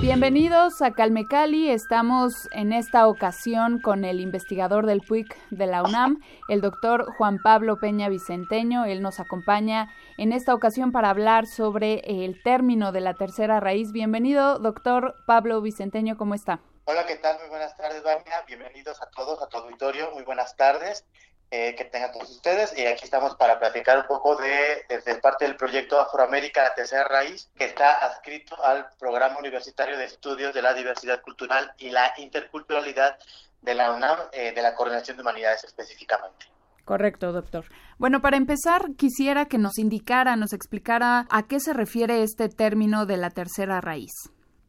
Bienvenidos 0.00 0.82
a 0.82 0.92
Calmecali. 0.92 1.70
Estamos 1.70 2.48
en 2.52 2.72
esta 2.72 3.06
ocasión 3.06 3.80
con 3.80 4.04
el 4.04 4.20
investigador 4.20 4.86
del 4.86 5.00
PUIC 5.00 5.36
de 5.50 5.66
la 5.66 5.82
UNAM, 5.82 6.22
el 6.48 6.60
doctor 6.60 7.06
Juan 7.18 7.38
Pablo 7.42 7.78
Peña 7.78 8.08
Vicenteño. 8.08 8.86
Él 8.86 9.02
nos 9.02 9.20
acompaña 9.20 9.92
en 10.16 10.32
esta 10.32 10.54
ocasión 10.54 10.90
para 10.90 11.10
hablar 11.10 11.46
sobre 11.46 12.00
el 12.24 12.42
término 12.42 12.92
de 12.92 13.00
la 13.02 13.14
tercera 13.14 13.60
raíz. 13.60 13.92
Bienvenido, 13.92 14.58
doctor 14.58 15.16
Pablo 15.26 15.60
Vicenteño, 15.60 16.16
¿cómo 16.16 16.34
está? 16.34 16.60
Hola, 16.86 17.04
¿qué 17.04 17.16
tal? 17.16 17.38
Muy 17.40 17.48
buenas 17.48 17.76
tardes, 17.76 18.02
Vania. 18.02 18.44
Bienvenidos 18.46 19.02
a 19.02 19.10
todos, 19.10 19.42
a 19.42 19.48
tu 19.48 19.58
auditorio. 19.58 20.12
Muy 20.12 20.22
buenas 20.22 20.56
tardes. 20.56 21.04
Eh, 21.52 21.76
que 21.76 21.84
tengan 21.84 22.10
todos 22.10 22.28
ustedes. 22.30 22.76
Y 22.76 22.84
aquí 22.86 23.04
estamos 23.04 23.36
para 23.36 23.60
platicar 23.60 23.98
un 23.98 24.06
poco 24.08 24.34
de, 24.34 24.84
desde 24.88 25.14
parte 25.20 25.44
del 25.44 25.56
proyecto 25.56 26.00
Afroamérica, 26.00 26.64
la 26.64 26.74
tercera 26.74 27.04
raíz, 27.04 27.48
que 27.56 27.66
está 27.66 28.04
adscrito 28.04 28.60
al 28.64 28.88
Programa 28.98 29.38
Universitario 29.38 29.96
de 29.96 30.06
Estudios 30.06 30.52
de 30.52 30.62
la 30.62 30.74
Diversidad 30.74 31.22
Cultural 31.22 31.72
y 31.78 31.90
la 31.90 32.12
Interculturalidad 32.16 33.16
de 33.62 33.74
la 33.76 33.92
UNAM, 33.92 34.18
eh, 34.32 34.52
de 34.52 34.60
la 34.60 34.74
Coordinación 34.74 35.16
de 35.16 35.22
Humanidades 35.22 35.62
específicamente. 35.62 36.46
Correcto, 36.84 37.30
doctor. 37.30 37.64
Bueno, 37.96 38.20
para 38.20 38.36
empezar, 38.36 38.82
quisiera 38.98 39.46
que 39.46 39.58
nos 39.58 39.78
indicara, 39.78 40.34
nos 40.34 40.52
explicara 40.52 41.26
a 41.30 41.46
qué 41.46 41.60
se 41.60 41.72
refiere 41.72 42.24
este 42.24 42.48
término 42.48 43.06
de 43.06 43.18
la 43.18 43.30
tercera 43.30 43.80
raíz. 43.80 44.12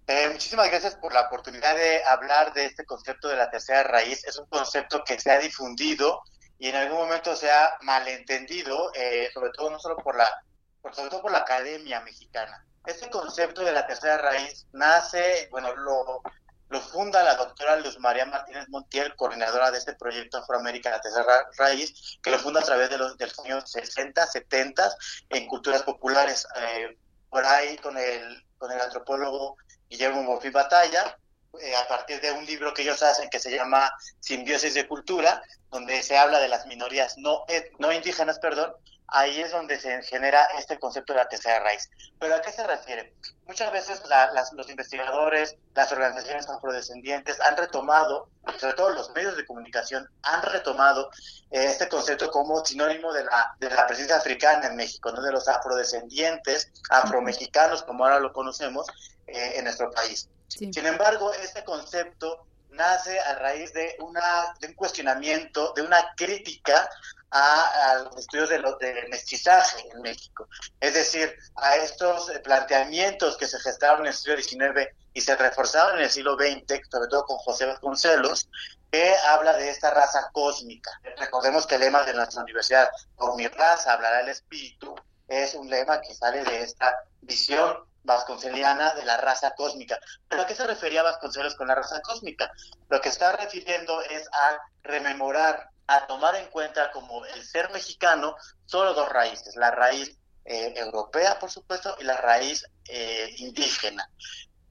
Eh, 0.06 0.30
muchísimas 0.31 0.69
gracias 0.69 0.95
por 0.95 1.12
la 1.12 1.22
oportunidad 1.22 1.75
de 1.75 2.03
hablar 2.06 2.53
de 2.53 2.66
este 2.66 2.86
concepto 2.86 3.28
de 3.30 3.36
la 3.36 3.50
tercera 3.50 3.84
raíz. 3.84 4.23
Es 4.25 4.38
un 4.38 4.45
concepto 4.45 5.03
que 5.03 5.19
se 5.19 5.31
ha 5.31 5.39
difundido 5.39 6.22
y 6.59 6.69
en 6.69 6.75
algún 6.75 7.00
momento 7.00 7.36
se 7.36 7.52
ha 7.52 7.77
malentendido, 7.81 8.91
eh, 8.95 9.30
sobre 9.33 9.52
todo 9.52 9.69
no 9.69 9.80
solo 9.80 9.97
por 9.97 10.16
la, 10.16 10.44
sobre 10.91 11.09
todo 11.09 11.22
por 11.22 11.31
la 11.31 11.39
academia 11.39 12.02
mexicana. 12.02 12.66
Este 12.86 13.09
concepto 13.09 13.63
de 13.63 13.73
la 13.73 13.86
tercera 13.86 14.17
raíz 14.17 14.66
nace, 14.72 15.47
bueno, 15.52 15.75
lo, 15.75 16.22
lo 16.69 16.81
funda 16.81 17.23
la 17.23 17.35
doctora 17.35 17.75
Luz 17.78 18.00
María 18.00 18.25
Martínez 18.25 18.67
Montiel, 18.69 19.16
coordinadora 19.16 19.72
de 19.72 19.78
este 19.78 19.94
proyecto 19.94 20.38
Afroamérica, 20.38 20.89
la 20.89 21.02
tercera 21.02 21.47
raíz, 21.58 22.17
que 22.22 22.31
lo 22.31 22.39
funda 22.39 22.61
a 22.61 22.66
través 22.66 22.89
de 22.89 22.97
los, 22.97 23.17
de 23.17 23.25
los 23.25 23.39
años 23.39 23.72
60, 23.72 24.25
70 24.25 24.89
en 25.30 25.47
culturas 25.47 25.83
populares. 25.83 26.47
Eh, 26.55 26.97
por 27.30 27.45
ahí 27.45 27.78
con 27.78 27.97
el, 27.97 28.45
con 28.58 28.72
el 28.72 28.80
antropólogo 28.80 29.58
Guillermo 29.89 30.23
Bofi 30.23 30.50
Batalla, 30.50 31.17
eh, 31.61 31.75
a 31.75 31.88
partir 31.88 32.22
de 32.22 32.31
un 32.31 32.45
libro 32.45 32.73
que 32.73 32.81
ellos 32.81 33.02
hacen 33.03 33.30
que 33.30 33.39
se 33.39 33.52
llama 33.52 33.91
Simbiosis 34.19 34.73
de 34.73 34.88
Cultura, 34.88 35.41
donde 35.72 36.02
se 36.03 36.17
habla 36.17 36.39
de 36.39 36.47
las 36.47 36.66
minorías 36.66 37.17
no, 37.17 37.45
no 37.80 37.91
indígenas, 37.91 38.39
perdón, 38.39 38.73
ahí 39.08 39.39
es 39.39 39.52
donde 39.52 39.80
se 39.80 40.02
genera 40.03 40.45
este 40.58 40.80
concepto 40.80 41.13
de 41.13 41.19
la 41.19 41.30
tercera 41.30 41.59
raíz. 41.59 41.89
¿Pero 42.19 42.35
a 42.35 42.41
qué 42.41 42.52
se 42.52 42.66
refiere? 42.66 43.13
Muchas 43.45 43.72
veces 43.72 44.02
los 44.53 44.69
investigadores, 44.69 45.55
las 45.73 45.91
organizaciones 45.91 46.50
afrodescendientes 46.50 47.39
han 47.41 47.55
retomado, 47.55 48.29
sobre 48.59 48.74
todo 48.74 48.89
los 48.89 49.09
medios 49.12 49.38
de 49.38 49.45
comunicación, 49.45 50.09
han 50.24 50.41
retomado 50.41 51.09
eh, 51.51 51.66
este 51.66 51.88
concepto 51.88 52.29
como 52.31 52.63
sinónimo 52.66 53.13
de 53.13 53.24
la, 53.24 53.56
de 53.59 53.69
la 53.69 53.88
presencia 53.88 54.18
africana 54.18 54.68
en 54.68 54.75
México, 54.75 55.12
¿no? 55.12 55.22
de 55.22 55.31
los 55.31 55.47
afrodescendientes, 55.47 56.72
afromexicanos, 56.89 57.84
como 57.84 58.03
ahora 58.03 58.19
lo 58.19 58.34
conocemos, 58.34 58.88
eh, 59.28 59.53
en 59.56 59.63
nuestro 59.66 59.91
país. 59.91 60.29
Sin 60.47 60.85
embargo, 60.85 61.34
este 61.34 61.63
concepto 61.63 62.47
nace 62.72 63.19
a 63.19 63.35
raíz 63.35 63.74
de, 63.74 63.97
una, 64.00 64.53
de 64.59 64.68
un 64.68 64.74
cuestionamiento, 64.74 65.74
de 65.75 65.81
una 65.81 66.13
crítica 66.16 66.90
a, 67.31 68.03
los 68.03 68.18
estudios 68.18 68.50
de, 68.50 68.59
de 68.59 69.07
mestizaje 69.09 69.90
en 69.94 70.02
México. 70.02 70.47
Es 70.80 70.94
decir, 70.94 71.36
a 71.56 71.75
estos 71.75 72.31
planteamientos 72.44 73.38
que 73.38 73.47
se 73.47 73.59
gestaron 73.59 74.02
en 74.02 74.07
el 74.07 74.13
siglo 74.13 74.38
XIX 74.38 74.90
y 75.13 75.22
se 75.22 75.36
reforzaron 75.36 75.97
en 75.97 76.03
el 76.03 76.09
siglo 76.09 76.36
XX, 76.36 76.81
sobre 76.90 77.09
todo 77.09 77.25
con 77.25 77.38
José 77.38 77.66
Vasconcelos, 77.66 78.50
que 78.91 79.16
habla 79.28 79.53
de 79.57 79.69
esta 79.69 79.91
raza 79.91 80.30
cósmica. 80.31 80.91
Recordemos 81.18 81.68
que 81.68 81.75
el 81.75 81.81
lema 81.81 82.03
de 82.03 82.13
nuestra 82.13 82.44
universidad, 82.44 82.90
por 83.16 83.36
mi 83.36 83.47
raza 83.47 83.94
hablará 83.94 84.22
el 84.22 84.30
espíritu, 84.30 84.96
es 85.28 85.56
un 85.56 85.69
lema 85.69 86.00
que 86.00 86.13
sale 86.13 86.44
de 86.44 86.62
esta 86.62 86.96
visión 87.22 87.87
vasconceliana 88.07 88.95
de 88.95 89.06
la 89.06 89.18
raza 89.18 89.53
cósmica. 89.53 90.00
¿Pero 90.28 90.41
a 90.41 90.47
qué 90.47 90.56
se 90.56 90.66
refería 90.66 91.03
Vasconcelos 91.03 91.56
con 91.56 91.68
la 91.68 91.75
raza 91.75 92.01
cósmica? 92.01 92.51
Lo 92.90 93.00
que 93.01 93.09
está 93.09 93.34
refiriendo 93.34 94.01
es 94.01 94.28
a 94.31 94.57
rememorar, 94.81 95.69
a 95.85 96.07
tomar 96.07 96.35
en 96.35 96.47
cuenta 96.47 96.91
como 96.91 97.23
el 97.25 97.44
ser 97.44 97.69
mexicano 97.72 98.35
solo 98.66 98.94
dos 98.94 99.09
raíces, 99.09 99.56
la 99.56 99.72
raíz 99.72 100.18
eh, 100.45 100.73
europea, 100.78 101.38
por 101.38 101.51
supuesto, 101.51 101.95
y 102.00 102.06
la 102.06 102.18
raíz 102.18 102.66
eh, 102.88 103.35
indígena. 103.38 104.09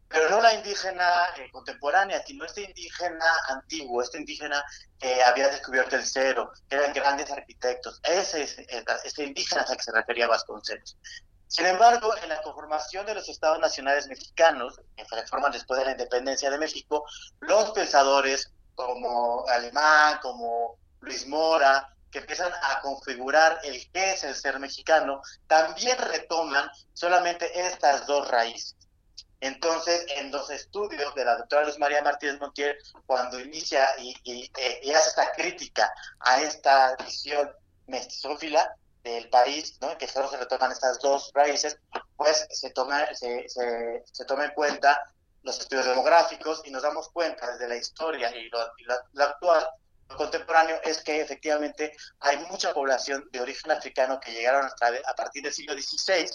Pero 0.08 0.30
no 0.30 0.40
la 0.40 0.54
indígena 0.54 1.06
eh, 1.36 1.50
contemporánea, 1.50 2.24
sino 2.24 2.46
este 2.46 2.62
indígena 2.62 3.26
antiguo, 3.48 4.00
este 4.00 4.18
indígena 4.18 4.64
que 4.98 5.22
había 5.22 5.48
descubierto 5.48 5.96
el 5.96 6.06
cero, 6.06 6.50
que 6.70 6.76
eran 6.76 6.94
grandes 6.94 7.30
arquitectos. 7.30 8.00
Ese 8.02 8.44
es 8.44 8.58
ese 9.04 9.24
indígena 9.24 9.62
al 9.68 9.76
que 9.76 9.82
se 9.82 9.92
refería 9.92 10.26
Vasconcelos. 10.26 10.96
Sin 11.48 11.64
embargo, 11.66 12.12
en 12.22 12.28
la 12.28 12.42
conformación 12.42 13.06
de 13.06 13.14
los 13.14 13.28
estados 13.28 13.60
nacionales 13.60 14.08
mexicanos, 14.08 14.80
que 14.96 15.04
se 15.04 15.26
forman 15.26 15.52
después 15.52 15.78
de 15.78 15.86
la 15.86 15.92
independencia 15.92 16.50
de 16.50 16.58
México, 16.58 17.04
los 17.40 17.70
pensadores 17.70 18.52
como 18.74 19.46
Alemán, 19.48 20.18
como 20.20 20.76
Luis 21.00 21.26
Mora, 21.26 21.88
que 22.10 22.18
empiezan 22.18 22.52
a 22.52 22.80
configurar 22.80 23.60
el 23.64 23.90
qué 23.92 24.12
es 24.12 24.24
el 24.24 24.34
ser 24.34 24.58
mexicano, 24.58 25.20
también 25.46 25.96
retoman 25.98 26.68
solamente 26.92 27.66
estas 27.66 28.06
dos 28.06 28.28
raíces. 28.28 28.76
Entonces, 29.40 30.04
en 30.16 30.32
los 30.32 30.50
estudios 30.50 31.14
de 31.14 31.24
la 31.24 31.36
doctora 31.36 31.66
Luz 31.66 31.78
María 31.78 32.02
Martínez 32.02 32.40
Montiel, 32.40 32.76
cuando 33.06 33.38
inicia 33.38 33.86
y, 33.98 34.16
y 34.24 34.92
hace 34.92 35.10
esta 35.10 35.30
crítica 35.32 35.92
a 36.20 36.40
esta 36.40 36.96
visión 36.96 37.52
mestizófila, 37.86 38.74
del 39.10 39.28
país, 39.28 39.78
¿no? 39.80 39.96
que 39.96 40.08
solo 40.08 40.28
se 40.28 40.36
retoman 40.36 40.72
estas 40.72 40.98
dos 40.98 41.30
raíces, 41.34 41.78
pues 42.16 42.46
se 42.50 42.70
toma, 42.70 43.06
se, 43.14 43.48
se, 43.48 44.02
se 44.04 44.24
toma 44.24 44.46
en 44.46 44.50
cuenta 44.52 45.00
los 45.42 45.60
estudios 45.60 45.86
demográficos 45.86 46.62
y 46.64 46.70
nos 46.70 46.82
damos 46.82 47.08
cuenta 47.10 47.50
desde 47.52 47.68
la 47.68 47.76
historia 47.76 48.34
y 48.36 48.48
lo, 48.50 48.60
actual, 49.22 49.68
lo 50.08 50.16
contemporáneo, 50.16 50.80
es 50.82 51.02
que 51.02 51.20
efectivamente 51.20 51.96
hay 52.20 52.38
mucha 52.50 52.74
población 52.74 53.28
de 53.30 53.40
origen 53.40 53.70
africano 53.70 54.18
que 54.18 54.32
llegaron 54.32 54.66
a, 54.66 55.14
partir 55.14 55.44
del 55.44 55.52
siglo 55.52 55.74
XVI 55.74 56.28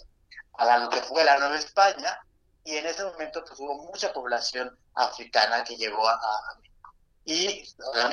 a 0.57 0.77
lo 0.77 0.89
que 0.89 1.01
fue 1.01 1.25
la 1.25 1.37
Nueva 1.39 1.57
España 1.57 2.17
y 2.63 2.77
en 2.77 2.85
ese 2.85 3.03
momento 3.03 3.43
pues 3.45 3.59
hubo 3.59 3.83
mucha 3.83 4.13
población 4.13 4.77
africana 4.95 5.63
que 5.65 5.75
llegó 5.75 6.07
a, 6.07 6.13
a 6.13 6.60
y 7.31 7.63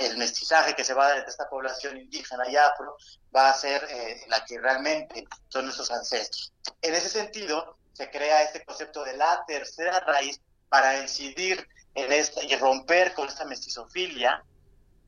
el 0.01 0.17
mestizaje 0.17 0.75
que 0.75 0.84
se 0.84 0.95
va 0.95 1.12
de 1.12 1.21
esta 1.27 1.49
población 1.49 1.97
indígena 1.97 2.49
y 2.49 2.56
afro 2.56 2.97
va 3.34 3.51
a 3.51 3.55
ser 3.55 3.84
eh, 3.91 4.23
la 4.29 4.45
que 4.45 4.61
realmente 4.61 5.25
son 5.49 5.65
nuestros 5.65 5.91
ancestros. 5.91 6.53
En 6.83 6.94
ese 6.94 7.09
sentido, 7.09 7.76
se 7.93 8.11
crea 8.11 8.43
este 8.43 8.65
concepto 8.65 9.05
de 9.05 9.17
la 9.17 9.44
tercera 9.47 9.99
raíz 10.00 10.41
para 10.69 11.00
incidir 11.00 11.67
en 11.94 12.12
esta 12.12 12.44
y 12.44 12.55
romper 12.56 13.12
con 13.15 13.26
esta 13.29 13.44
mestizofilia 13.44 14.44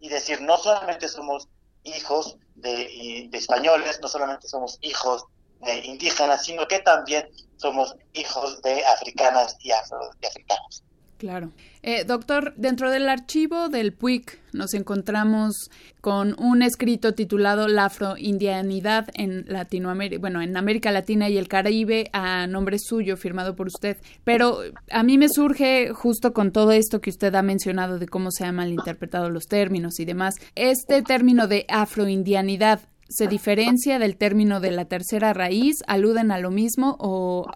y 0.01 0.09
decir, 0.09 0.41
no 0.41 0.56
solamente 0.59 1.09
somos 1.09 1.49
hijos 1.85 2.37
de, 2.56 3.29
de 3.31 3.39
españoles, 3.39 4.01
no 4.01 4.09
solamente 4.09 4.49
somos 4.49 4.79
hijos 4.81 5.25
de 5.61 5.79
indígenas, 5.87 6.45
sino 6.45 6.67
que 6.67 6.81
también 6.81 7.29
somos 7.56 7.95
hijos 8.15 8.61
de 8.63 8.85
africanas 8.87 9.56
y, 9.61 9.71
afro, 9.71 10.11
y 10.21 10.27
africanos. 10.27 10.83
Claro. 11.20 11.52
Eh, 11.82 12.05
doctor, 12.05 12.55
dentro 12.56 12.90
del 12.90 13.06
archivo 13.06 13.69
del 13.69 13.93
PUIC 13.93 14.38
nos 14.55 14.72
encontramos 14.72 15.69
con 16.00 16.34
un 16.38 16.62
escrito 16.62 17.12
titulado 17.12 17.69
La 17.69 17.84
afroindianidad 17.84 19.08
en 19.12 19.44
Latinoamérica, 19.46 20.19
bueno, 20.19 20.40
en 20.40 20.56
América 20.56 20.90
Latina 20.90 21.28
y 21.28 21.37
el 21.37 21.46
Caribe 21.46 22.08
a 22.14 22.46
nombre 22.46 22.78
suyo, 22.78 23.19
firmado 23.19 23.55
por 23.55 23.67
usted. 23.67 23.99
Pero 24.25 24.61
a 24.90 25.02
mí 25.02 25.19
me 25.19 25.28
surge, 25.28 25.90
justo 25.93 26.32
con 26.32 26.52
todo 26.52 26.72
esto 26.72 27.02
que 27.02 27.11
usted 27.11 27.34
ha 27.34 27.43
mencionado 27.43 27.99
de 27.99 28.08
cómo 28.08 28.31
se 28.31 28.46
han 28.46 28.55
malinterpretado 28.55 29.28
los 29.28 29.44
términos 29.44 30.00
y 30.00 30.06
demás, 30.06 30.37
este 30.55 31.02
término 31.02 31.49
de 31.49 31.67
afroindianidad 31.69 32.81
se 33.11 33.26
diferencia 33.26 33.99
del 33.99 34.17
término 34.17 34.61
de 34.61 34.70
la 34.70 34.87
tercera 34.87 35.34
raíz? 35.34 35.82
¿Aluden 35.87 36.31
a 36.31 36.38
lo 36.38 36.50
mismo 36.50 36.96
o 36.99 37.46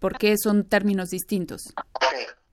por 0.00 0.18
qué 0.18 0.34
son 0.36 0.64
términos 0.64 1.10
distintos? 1.10 1.72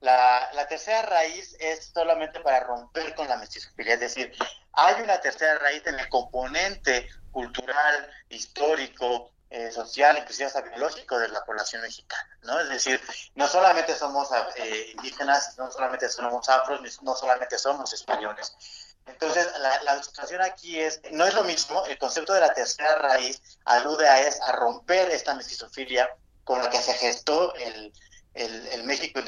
La, 0.02 0.50
la, 0.52 0.66
tercera 0.66 1.02
raíz 1.02 1.56
es 1.58 1.90
solamente 1.94 2.40
para 2.40 2.60
romper 2.60 3.14
con 3.14 3.28
la 3.28 3.36
mestizofilia, 3.36 3.94
es 3.94 4.00
decir, 4.00 4.34
hay 4.72 5.00
una 5.00 5.20
tercera 5.20 5.58
raíz 5.58 5.86
en 5.86 5.98
el 5.98 6.08
componente 6.08 7.08
cultural, 7.30 8.10
histórico, 8.28 9.32
eh, 9.54 9.70
social, 9.70 10.16
inclusive 10.16 10.46
hasta 10.46 10.62
biológico 10.62 11.18
de 11.18 11.28
la 11.28 11.44
población 11.44 11.82
mexicana, 11.82 12.38
¿no? 12.40 12.58
Es 12.58 12.70
decir, 12.70 12.98
no 13.34 13.46
solamente 13.46 13.94
somos 13.94 14.30
eh, 14.56 14.92
indígenas, 14.96 15.58
no 15.58 15.70
solamente 15.70 16.08
somos 16.08 16.48
afros, 16.48 16.80
no 17.02 17.14
solamente 17.14 17.58
somos 17.58 17.92
españoles. 17.92 18.56
Entonces, 19.04 19.46
la, 19.58 20.02
situación 20.02 20.40
aquí 20.40 20.80
es, 20.80 21.02
no 21.10 21.26
es 21.26 21.34
lo 21.34 21.44
mismo, 21.44 21.84
el 21.84 21.98
concepto 21.98 22.32
de 22.32 22.40
la 22.40 22.54
tercera 22.54 22.94
raíz 22.96 23.42
alude 23.66 24.08
a, 24.08 24.26
es, 24.26 24.40
a 24.40 24.52
romper 24.52 25.10
esta 25.10 25.34
mestizofilia 25.34 26.08
con 26.44 26.62
la 26.62 26.70
que 26.70 26.78
se 26.78 26.94
gestó 26.94 27.54
el, 27.56 27.92
el, 28.34 28.84
México 28.84 29.20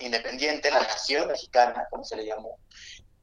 independiente, 0.00 0.70
la 0.70 0.80
nación 0.80 1.28
mexicana, 1.28 1.86
como 1.90 2.04
se 2.04 2.16
le 2.16 2.26
llamó. 2.26 2.58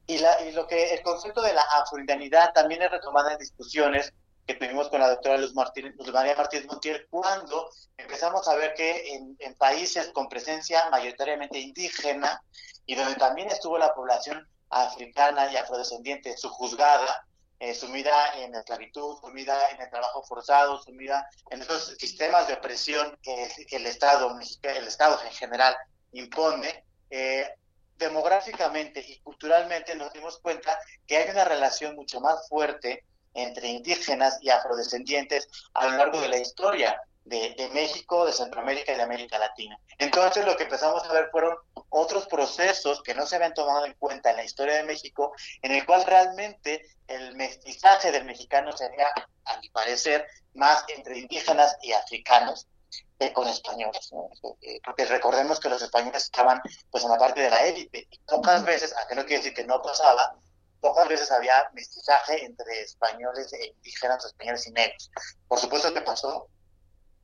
Y, 0.06 0.18
la, 0.18 0.40
y 0.42 0.52
lo 0.52 0.66
que 0.66 0.94
el 0.94 1.02
concepto 1.02 1.42
de 1.42 1.52
la 1.52 1.62
afroindianidad 1.62 2.52
también 2.52 2.82
es 2.82 2.90
retomada 2.90 3.32
en 3.32 3.38
discusiones 3.38 4.12
que 4.46 4.54
tuvimos 4.54 4.88
con 4.88 5.00
la 5.00 5.08
doctora 5.08 5.38
Luz, 5.38 5.54
Martín, 5.54 5.94
María 6.12 6.36
Martínez 6.36 6.66
Montiel 6.66 7.06
cuando 7.10 7.68
empezamos 7.96 8.46
a 8.46 8.54
ver 8.54 8.74
que 8.74 9.14
en, 9.14 9.54
países 9.54 10.10
con 10.12 10.28
presencia 10.28 10.88
mayoritariamente 10.90 11.58
indígena 11.58 12.40
y 12.84 12.94
donde 12.94 13.16
también 13.16 13.48
estuvo 13.48 13.76
la 13.76 13.92
población 13.92 14.46
africana 14.70 15.50
y 15.50 15.56
afrodescendiente 15.56 16.36
subjuzgada, 16.36 17.26
eh, 17.58 17.74
sumida 17.74 18.34
en 18.38 18.54
esclavitud, 18.54 19.18
sumida 19.20 19.58
en 19.70 19.80
el 19.80 19.90
trabajo 19.90 20.22
forzado, 20.22 20.82
sumida 20.82 21.28
en 21.50 21.62
esos 21.62 21.96
sistemas 21.98 22.46
de 22.48 22.54
opresión 22.54 23.18
que, 23.22 23.50
el 23.70 23.86
Estado 23.86 24.36
el 24.62 24.86
Estado 24.86 25.18
en 25.24 25.32
general 25.32 25.76
impone, 26.12 26.84
eh, 27.10 27.48
demográficamente 27.96 29.00
y 29.00 29.18
culturalmente 29.20 29.94
nos 29.94 30.12
dimos 30.12 30.38
cuenta 30.40 30.78
que 31.06 31.16
hay 31.16 31.30
una 31.30 31.44
relación 31.44 31.96
mucho 31.96 32.20
más 32.20 32.46
fuerte 32.48 33.04
entre 33.32 33.68
indígenas 33.68 34.38
y 34.42 34.50
afrodescendientes 34.50 35.48
a 35.72 35.86
lo 35.88 35.96
largo 35.96 36.20
de 36.20 36.28
la 36.28 36.38
historia 36.38 37.00
de, 37.26 37.70
México, 37.72 38.24
de 38.24 38.32
Centroamérica 38.32 38.92
y 38.92 38.96
de 38.96 39.02
América 39.02 39.38
Latina. 39.38 39.78
Entonces 39.98 40.44
lo 40.44 40.56
que 40.56 40.64
empezamos 40.64 41.04
a 41.04 41.12
ver 41.12 41.28
fueron 41.30 41.56
otros 41.90 42.26
procesos 42.26 43.02
que 43.02 43.14
no 43.14 43.26
se 43.26 43.36
habían 43.36 43.54
tomado 43.54 43.84
en 43.84 43.94
cuenta 43.94 44.30
en 44.30 44.36
la 44.36 44.44
historia 44.44 44.76
de 44.76 44.84
México, 44.84 45.32
en 45.62 45.72
el 45.72 45.84
cual 45.84 46.04
realmente 46.04 46.86
el 47.08 47.34
mestizaje 47.34 48.12
del 48.12 48.24
mexicano 48.24 48.72
sería, 48.76 49.08
a 49.44 49.58
mi 49.58 49.68
parecer, 49.70 50.26
más 50.54 50.84
entre 50.94 51.18
indígenas 51.18 51.76
y 51.82 51.92
africanos 51.92 52.68
que 53.18 53.32
con 53.32 53.48
españoles. 53.48 54.10
Eh, 54.62 54.80
porque 54.84 55.04
recordemos 55.06 55.58
que 55.58 55.68
los 55.68 55.82
españoles 55.82 56.24
estaban 56.24 56.60
pues 56.90 57.02
en 57.02 57.10
la 57.10 57.18
parte 57.18 57.40
de 57.40 57.50
la 57.50 57.66
élite. 57.66 58.06
Y 58.08 58.18
pocas 58.20 58.64
veces, 58.64 58.94
aunque 58.98 59.16
no 59.16 59.24
quiere 59.24 59.38
decir 59.38 59.54
que 59.54 59.64
no 59.64 59.82
pasaba, 59.82 60.36
pocas 60.80 61.08
veces 61.08 61.30
había 61.32 61.68
mestizaje 61.72 62.44
entre 62.44 62.82
españoles 62.82 63.52
e 63.52 63.66
indígenas, 63.66 64.24
españoles 64.24 64.66
y 64.68 64.70
negros. 64.70 65.10
Por 65.48 65.58
supuesto 65.58 65.92
que 65.92 66.02
pasó, 66.02 66.48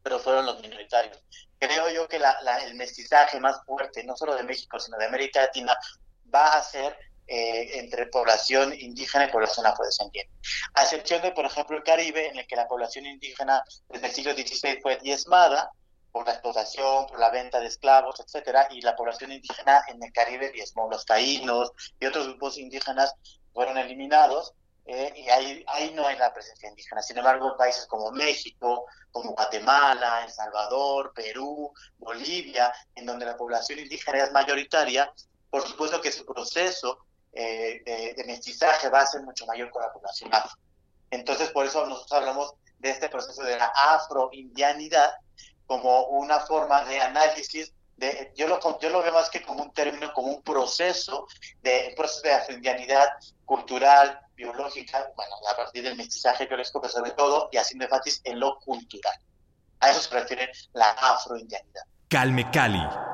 pero 0.03 0.19
fueron 0.19 0.47
los 0.47 0.61
minoritarios. 0.61 1.23
Creo 1.59 1.89
yo 1.91 2.09
que 2.09 2.19
la, 2.19 2.33
el 2.65 2.75
mestizaje 2.75 3.39
más 3.41 3.65
fuerte, 3.65 4.05
no 4.05 4.17
solo 4.17 4.35
de 4.35 4.43
México, 4.43 4.79
sino 4.79 4.99
de 4.99 5.07
América 5.07 5.43
Latina, 5.43 5.77
va 6.33 6.55
a 6.55 6.63
ser 6.63 6.97
eh, 7.27 7.79
entre 7.79 8.07
población 8.07 8.75
indígena 8.79 9.27
y 9.27 9.31
población 9.31 9.65
afrodescendiente. 9.67 10.33
A 10.75 10.83
excepción 10.83 11.23
de, 11.23 11.31
por 11.33 11.45
ejemplo, 11.45 11.77
el 11.77 11.83
Caribe, 11.83 12.29
en 12.29 12.39
el 12.39 12.47
que 12.47 12.57
la 12.57 12.67
población 12.67 13.07
indígena 13.07 13.63
desde 13.89 14.07
el 14.07 14.13
siglo 14.13 14.33
XVI 14.33 14.81
fue 14.83 14.99
diezmada 14.99 15.71
por 16.11 16.27
la 16.27 16.33
explotación, 16.33 17.07
por 17.07 17.19
la 17.19 17.31
venta 17.31 17.59
de 17.61 17.69
esclavos, 17.69 18.21
etcétera, 18.21 18.69
y 18.71 18.83
la 18.83 18.95
población 18.97 19.33
indígena 19.33 19.83
en 19.89 20.03
el 20.03 20.13
Caribe 20.13 20.51
diezmó 20.51 20.89
los 20.91 21.07
taínos 21.07 21.73
y 21.99 22.07
otros 22.07 22.27
grupos 22.27 22.59
indígenas 22.59 23.15
fueron 23.55 23.79
eliminados 23.79 24.53
eh, 24.85 25.13
y 25.17 25.29
ahí, 25.29 25.65
ahí 25.69 25.93
no 25.95 26.07
hay 26.07 26.19
la 26.19 26.33
presencia 26.33 26.69
indígena. 26.69 27.03
Sin 27.03 27.17
embargo, 27.19 27.57
países 27.57 27.87
como 27.87 28.11
México, 28.11 28.87
como 29.11 29.33
Guatemala, 29.33 30.25
El 30.25 30.31
Salvador, 30.31 31.13
Perú, 31.15 31.73
Bolivia, 31.99 32.73
en 32.95 33.07
donde 33.07 33.27
la 33.27 33.37
población 33.37 33.79
indígena 33.79 34.25
es 34.25 34.33
mayoritaria, 34.33 35.13
por 35.51 35.67
supuesto 35.67 36.01
que 36.01 36.11
su 36.11 36.25
proceso 36.25 36.99
eh, 37.33 37.83
de, 38.17 38.25
mestizaje 38.25 38.89
va 38.89 39.01
a 39.01 39.07
ser 39.07 39.23
mucho 39.23 39.47
mayor 39.47 39.71
con 39.71 39.83
la 39.83 39.93
población 39.93 40.35
afro. 40.35 40.59
Entonces, 41.11 41.51
por 41.51 41.67
eso 41.67 41.87
nosotros 41.87 42.13
hablamos 42.13 42.55
de 42.79 42.91
este 42.91 43.09
proceso 43.09 43.43
de 43.43 43.59
la 43.59 43.67
afroindianidad 43.67 45.13
como 45.67 46.07
una 46.07 46.41
forma 46.41 46.85
de 46.85 47.01
análisis 47.01 47.73
yo, 48.35 48.49
lo, 48.49 48.81
yo 48.81 48.91
lo 48.91 49.03
veo 49.03 49.13
más 49.13 49.31
que 49.31 49.43
como 49.43 49.63
un 49.63 49.73
término, 49.73 50.13
como 50.13 50.29
un 50.29 50.43
proceso 50.43 51.27
de, 51.63 51.93
proceso 51.97 52.23
de 52.23 52.33
afroindianidad 52.33 53.09
cultural, 53.45 54.19
biológica, 54.43 55.11
bueno, 55.17 55.35
a 55.51 55.57
partir 55.57 55.83
del 55.83 55.97
mestizaje 55.97 56.47
biológico, 56.47 56.81
pero 56.81 56.93
sobre 56.93 57.13
todo, 57.13 57.49
y 57.53 57.57
haciendo 57.57 57.85
énfasis 57.85 58.21
en 58.25 58.41
lo 58.41 58.59
cultural. 58.59 59.15
A 59.81 59.91
eso 59.91 60.01
se 60.01 60.15
refiere 60.15 60.51
la 60.75 60.91
afroindianidad. 60.91 61.83
Calme 62.09 62.51
Cali. 62.51 63.12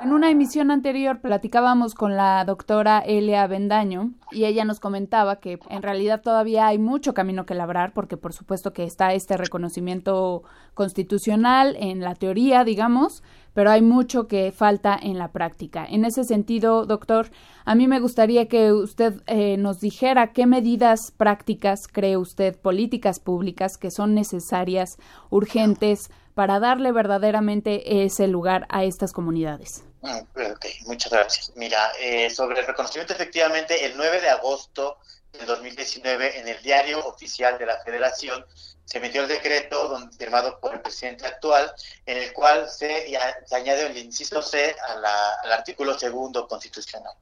En 0.00 0.12
una 0.12 0.30
emisión 0.30 0.70
anterior 0.70 1.20
platicábamos 1.20 1.94
con 1.94 2.16
la 2.16 2.44
doctora 2.44 3.00
Elia 3.00 3.44
Bendaño 3.48 4.12
y 4.30 4.44
ella 4.44 4.64
nos 4.64 4.78
comentaba 4.78 5.40
que 5.40 5.58
en 5.70 5.82
realidad 5.82 6.22
todavía 6.22 6.68
hay 6.68 6.78
mucho 6.78 7.14
camino 7.14 7.46
que 7.46 7.54
labrar 7.54 7.92
porque 7.94 8.16
por 8.16 8.32
supuesto 8.32 8.72
que 8.72 8.84
está 8.84 9.12
este 9.12 9.36
reconocimiento 9.36 10.44
constitucional 10.74 11.74
en 11.80 12.00
la 12.00 12.14
teoría, 12.14 12.62
digamos, 12.62 13.24
pero 13.54 13.72
hay 13.72 13.82
mucho 13.82 14.28
que 14.28 14.52
falta 14.52 14.96
en 15.02 15.18
la 15.18 15.32
práctica. 15.32 15.84
En 15.84 16.04
ese 16.04 16.22
sentido, 16.22 16.86
doctor, 16.86 17.30
a 17.64 17.74
mí 17.74 17.88
me 17.88 17.98
gustaría 17.98 18.46
que 18.46 18.72
usted 18.72 19.20
eh, 19.26 19.56
nos 19.56 19.80
dijera 19.80 20.32
qué 20.32 20.46
medidas 20.46 21.10
prácticas 21.10 21.88
cree 21.88 22.16
usted, 22.16 22.56
políticas 22.56 23.18
públicas 23.18 23.76
que 23.76 23.90
son 23.90 24.14
necesarias, 24.14 24.96
urgentes, 25.28 26.08
para 26.34 26.60
darle 26.60 26.92
verdaderamente 26.92 28.04
ese 28.04 28.28
lugar 28.28 28.66
a 28.68 28.84
estas 28.84 29.12
comunidades. 29.12 29.87
Ah, 30.02 30.22
ok, 30.34 30.66
muchas 30.86 31.12
gracias. 31.12 31.52
Mira, 31.56 31.92
eh, 31.98 32.30
sobre 32.30 32.60
el 32.60 32.66
reconocimiento, 32.66 33.12
efectivamente, 33.12 33.84
el 33.84 33.96
9 33.96 34.20
de 34.20 34.30
agosto 34.30 34.98
del 35.32 35.46
2019, 35.46 36.38
en 36.38 36.48
el 36.48 36.62
diario 36.62 37.04
oficial 37.06 37.58
de 37.58 37.66
la 37.66 37.82
Federación, 37.82 38.44
se 38.84 38.98
emitió 38.98 39.22
el 39.22 39.28
decreto 39.28 40.08
firmado 40.16 40.58
por 40.60 40.74
el 40.74 40.80
presidente 40.80 41.26
actual, 41.26 41.72
en 42.06 42.16
el 42.16 42.32
cual 42.32 42.70
se, 42.70 43.18
añade 43.50 43.86
el 43.86 43.98
inciso 43.98 44.40
C 44.40 44.74
al 44.88 45.52
artículo 45.52 45.98
segundo 45.98 46.46
constitucional. 46.48 47.12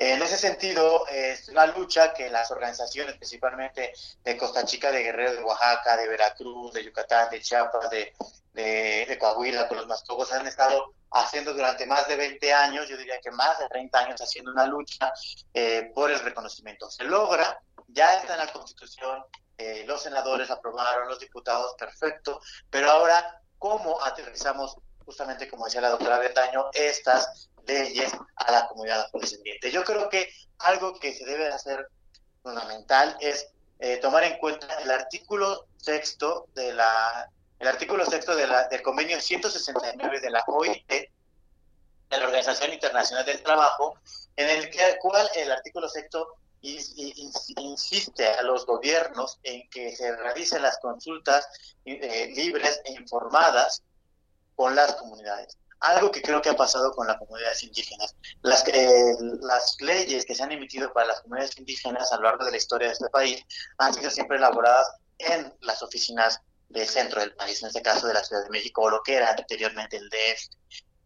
En 0.00 0.22
ese 0.22 0.36
sentido, 0.36 1.08
es 1.08 1.48
una 1.48 1.66
lucha 1.66 2.14
que 2.14 2.30
las 2.30 2.52
organizaciones, 2.52 3.16
principalmente 3.16 3.92
de 4.22 4.36
Costa 4.36 4.64
Chica, 4.64 4.92
de 4.92 5.02
Guerrero, 5.02 5.32
de 5.32 5.42
Oaxaca, 5.42 5.96
de 5.96 6.06
Veracruz, 6.06 6.72
de 6.72 6.84
Yucatán, 6.84 7.28
de 7.30 7.42
Chiapas, 7.42 7.90
de, 7.90 9.18
Coahuila, 9.18 9.66
con 9.66 9.78
los 9.78 9.88
Mastogos, 9.88 10.32
han 10.32 10.46
estado 10.46 10.94
haciendo 11.10 11.52
durante 11.52 11.84
más 11.84 12.06
de 12.06 12.14
20 12.14 12.52
años, 12.52 12.88
yo 12.88 12.96
diría 12.96 13.20
que 13.20 13.32
más 13.32 13.58
de 13.58 13.68
30 13.68 13.98
años, 13.98 14.20
haciendo 14.20 14.52
una 14.52 14.66
lucha 14.66 15.12
eh, 15.52 15.90
por 15.92 16.12
el 16.12 16.20
reconocimiento. 16.20 16.88
Se 16.88 17.02
logra, 17.02 17.60
ya 17.88 18.14
está 18.14 18.34
en 18.34 18.46
la 18.46 18.52
Constitución, 18.52 19.24
eh, 19.56 19.82
los 19.84 20.00
senadores 20.00 20.48
aprobaron, 20.48 21.08
los 21.08 21.18
diputados, 21.18 21.74
perfecto, 21.76 22.40
pero 22.70 22.88
ahora, 22.88 23.42
¿cómo 23.58 24.00
aterrizamos, 24.04 24.76
justamente 25.04 25.48
como 25.48 25.64
decía 25.64 25.80
la 25.80 25.90
doctora 25.90 26.20
Bertaño, 26.20 26.70
estas 26.72 27.48
leyes 27.68 28.10
a 28.36 28.50
la 28.50 28.66
comunidad 28.66 29.02
afrodescendiente. 29.02 29.70
Yo 29.70 29.84
creo 29.84 30.08
que 30.08 30.28
algo 30.58 30.98
que 30.98 31.14
se 31.14 31.24
debe 31.24 31.46
hacer 31.48 31.86
fundamental 32.42 33.16
es 33.20 33.48
eh, 33.78 33.98
tomar 33.98 34.24
en 34.24 34.38
cuenta 34.38 34.66
el 34.82 34.90
artículo 34.90 35.66
sexto 35.76 36.48
de 36.54 36.72
la 36.72 37.30
el 37.58 37.66
artículo 37.66 38.06
sexto 38.06 38.36
de 38.36 38.46
la, 38.46 38.68
del 38.68 38.82
convenio 38.82 39.20
169 39.20 40.20
de 40.20 40.30
la 40.30 40.44
OIT, 40.46 40.88
de 40.88 41.10
la 42.10 42.26
Organización 42.26 42.72
Internacional 42.72 43.24
del 43.24 43.42
Trabajo, 43.42 43.98
en 44.36 44.48
el 44.48 44.70
que, 44.70 44.96
cual 45.00 45.28
el 45.34 45.50
artículo 45.50 45.88
sexto 45.88 46.36
insiste 46.60 48.28
a 48.28 48.42
los 48.42 48.64
gobiernos 48.64 49.38
en 49.42 49.68
que 49.70 49.94
se 49.94 50.14
realicen 50.16 50.62
las 50.62 50.78
consultas 50.78 51.48
eh, 51.84 52.32
libres 52.34 52.80
e 52.84 52.92
informadas 52.92 53.82
con 54.54 54.74
las 54.74 54.94
comunidades 54.94 55.56
algo 55.80 56.10
que 56.10 56.22
creo 56.22 56.42
que 56.42 56.50
ha 56.50 56.56
pasado 56.56 56.92
con 56.92 57.06
las 57.06 57.16
comunidades 57.18 57.62
indígenas. 57.62 58.14
Las, 58.42 58.66
eh, 58.68 59.16
las 59.40 59.76
leyes 59.80 60.24
que 60.24 60.34
se 60.34 60.42
han 60.42 60.52
emitido 60.52 60.92
para 60.92 61.08
las 61.08 61.20
comunidades 61.20 61.58
indígenas 61.58 62.12
a 62.12 62.16
lo 62.16 62.24
largo 62.24 62.44
de 62.44 62.50
la 62.50 62.56
historia 62.56 62.88
de 62.88 62.94
este 62.94 63.08
país 63.10 63.44
han 63.78 63.94
sido 63.94 64.10
siempre 64.10 64.36
elaboradas 64.36 64.88
en 65.18 65.52
las 65.60 65.82
oficinas 65.82 66.40
del 66.68 66.86
centro 66.86 67.20
del 67.20 67.34
país, 67.34 67.62
en 67.62 67.68
este 67.68 67.82
caso 67.82 68.06
de 68.06 68.14
la 68.14 68.24
Ciudad 68.24 68.44
de 68.44 68.50
México, 68.50 68.82
o 68.82 68.90
lo 68.90 69.02
que 69.02 69.14
era 69.14 69.30
anteriormente 69.30 69.96
el 69.96 70.08
DF. 70.08 70.48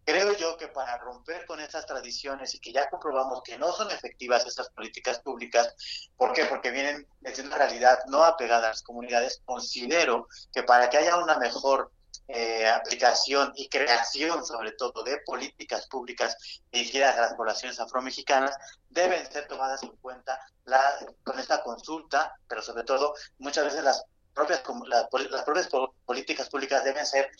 Creo 0.04 0.36
yo 0.36 0.56
que 0.56 0.66
para 0.66 0.98
romper 0.98 1.46
con 1.46 1.60
estas 1.60 1.86
tradiciones 1.86 2.54
y 2.54 2.58
que 2.58 2.72
ya 2.72 2.90
comprobamos 2.90 3.42
que 3.44 3.56
no 3.56 3.72
son 3.72 3.88
efectivas 3.92 4.44
esas 4.44 4.68
políticas 4.70 5.20
públicas, 5.20 5.76
¿por 6.16 6.32
qué? 6.32 6.44
Porque 6.46 6.72
vienen 6.72 7.06
desde 7.20 7.44
una 7.44 7.56
realidad 7.56 8.00
no 8.08 8.24
apegada 8.24 8.66
a 8.66 8.70
las 8.70 8.82
comunidades, 8.82 9.42
considero 9.44 10.26
que 10.52 10.64
para 10.64 10.90
que 10.90 10.98
haya 10.98 11.18
una 11.18 11.38
mejor 11.38 11.92
eh, 12.28 12.68
aplicación 12.68 13.52
y 13.56 13.68
creación, 13.68 14.44
sobre 14.44 14.72
todo, 14.72 15.02
de 15.02 15.18
políticas 15.18 15.86
públicas 15.86 16.36
dirigidas 16.70 17.16
a 17.16 17.22
las 17.22 17.34
poblaciones 17.34 17.78
afromexicanas, 17.80 18.56
deben 18.90 19.30
ser 19.30 19.46
tomadas 19.48 19.82
en 19.82 19.96
cuenta 19.96 20.40
la, 20.64 20.80
con 21.24 21.38
esta 21.38 21.62
consulta, 21.62 22.34
pero 22.48 22.62
sobre 22.62 22.84
todo, 22.84 23.14
muchas 23.38 23.64
veces 23.64 23.84
las 23.84 24.04
propias, 24.34 24.62
las 24.86 25.44
propias 25.44 25.68
políticas 26.04 26.48
públicas 26.48 26.84
deben 26.84 27.06
ser 27.06 27.30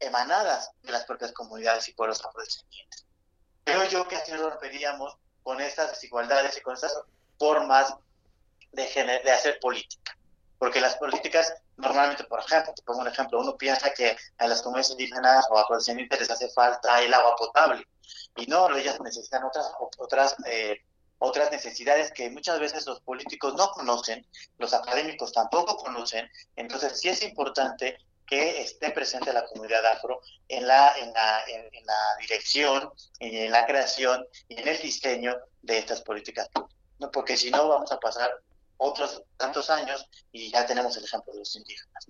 emanadas 0.00 0.70
de 0.82 0.92
las 0.92 1.04
propias 1.04 1.32
comunidades 1.32 1.88
y 1.88 1.94
pueblos 1.94 2.24
afrodescendientes. 2.24 3.06
Creo 3.64 3.84
yo 3.84 4.08
que 4.08 4.16
así 4.16 4.32
lo 4.32 4.50
romperíamos 4.50 5.16
con 5.42 5.60
estas 5.60 5.90
desigualdades 5.90 6.56
y 6.56 6.60
con 6.60 6.74
estas 6.74 6.96
formas 7.38 7.94
de, 8.72 9.20
de 9.24 9.30
hacer 9.30 9.58
política. 9.60 10.16
Porque 10.62 10.80
las 10.80 10.94
políticas, 10.94 11.52
normalmente, 11.76 12.22
por 12.22 12.38
ejemplo, 12.38 12.72
te 12.72 12.92
un 12.92 13.08
ejemplo, 13.08 13.40
uno 13.40 13.56
piensa 13.56 13.92
que 13.92 14.16
a 14.38 14.46
las 14.46 14.62
comunidades 14.62 14.92
indígenas 14.92 15.44
o 15.50 15.58
afrodescendientes 15.58 16.20
les 16.20 16.30
hace 16.30 16.48
falta 16.50 17.02
el 17.02 17.12
agua 17.12 17.34
potable. 17.34 17.84
Y 18.36 18.46
no, 18.46 18.72
ellas 18.76 19.00
necesitan 19.00 19.42
otras, 19.42 19.72
otras, 19.98 20.36
eh, 20.46 20.76
otras 21.18 21.50
necesidades 21.50 22.12
que 22.12 22.30
muchas 22.30 22.60
veces 22.60 22.86
los 22.86 23.00
políticos 23.00 23.56
no 23.56 23.72
conocen, 23.72 24.24
los 24.58 24.72
académicos 24.72 25.32
tampoco 25.32 25.78
conocen. 25.78 26.30
Entonces, 26.54 27.00
sí 27.00 27.08
es 27.08 27.24
importante 27.24 27.98
que 28.24 28.62
esté 28.62 28.92
presente 28.92 29.32
la 29.32 29.44
comunidad 29.46 29.84
afro 29.84 30.20
en 30.46 30.68
la, 30.68 30.92
en 30.96 31.12
la, 31.12 31.42
en, 31.48 31.84
la 31.84 32.16
dirección, 32.20 32.88
en 33.18 33.50
la 33.50 33.66
creación 33.66 34.24
y 34.46 34.60
en 34.60 34.68
el 34.68 34.80
diseño 34.80 35.36
de 35.60 35.78
estas 35.78 36.02
políticas 36.02 36.48
¿no? 37.00 37.10
Porque 37.10 37.36
si 37.36 37.50
no, 37.50 37.66
vamos 37.66 37.90
a 37.90 37.98
pasar 37.98 38.30
otros 38.82 39.22
tantos 39.36 39.70
años 39.70 40.06
y 40.32 40.50
ya 40.50 40.66
tenemos 40.66 40.96
el 40.96 41.04
ejemplo 41.04 41.32
de 41.32 41.40
los 41.40 41.56
indígenas. 41.56 42.06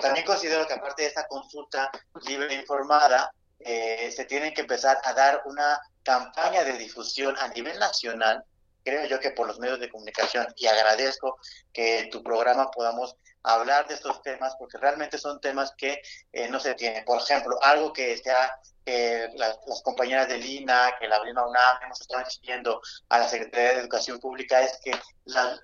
También 0.00 0.24
considero 0.24 0.66
que 0.66 0.74
aparte 0.74 1.02
de 1.02 1.08
esta 1.08 1.26
consulta 1.26 1.90
libre 2.26 2.54
e 2.54 2.60
informada, 2.60 3.32
eh, 3.60 4.10
se 4.10 4.24
tiene 4.24 4.52
que 4.52 4.62
empezar 4.62 5.00
a 5.04 5.12
dar 5.12 5.42
una 5.46 5.80
campaña 6.02 6.64
de 6.64 6.76
difusión 6.78 7.36
a 7.38 7.48
nivel 7.48 7.78
nacional 7.78 8.44
creo 8.84 9.06
yo 9.06 9.18
que 9.18 9.30
por 9.30 9.46
los 9.46 9.58
medios 9.58 9.80
de 9.80 9.88
comunicación 9.88 10.46
y 10.56 10.66
agradezco 10.66 11.38
que 11.72 12.08
tu 12.12 12.22
programa 12.22 12.70
podamos 12.70 13.16
hablar 13.44 13.86
de 13.86 13.94
estos 13.94 14.22
temas 14.22 14.56
porque 14.58 14.78
realmente 14.78 15.18
son 15.18 15.40
temas 15.40 15.72
que 15.76 16.00
eh, 16.32 16.48
no 16.48 16.58
se 16.58 16.74
tienen. 16.74 17.04
Por 17.04 17.20
ejemplo, 17.20 17.58
algo 17.62 17.92
que 17.92 18.16
sea 18.16 18.58
que 18.84 19.28
las, 19.34 19.58
compañeras 19.82 20.28
de 20.28 20.38
Lina, 20.38 20.94
que 20.98 21.06
la 21.06 21.22
misma 21.22 21.46
UNAM 21.46 21.82
hemos 21.84 22.00
estado 22.00 22.22
exigiendo 22.22 22.80
a 23.08 23.18
la 23.18 23.28
Secretaría 23.28 23.74
de 23.74 23.80
Educación 23.80 24.18
Pública 24.18 24.62
es 24.62 24.78
que, 24.82 24.92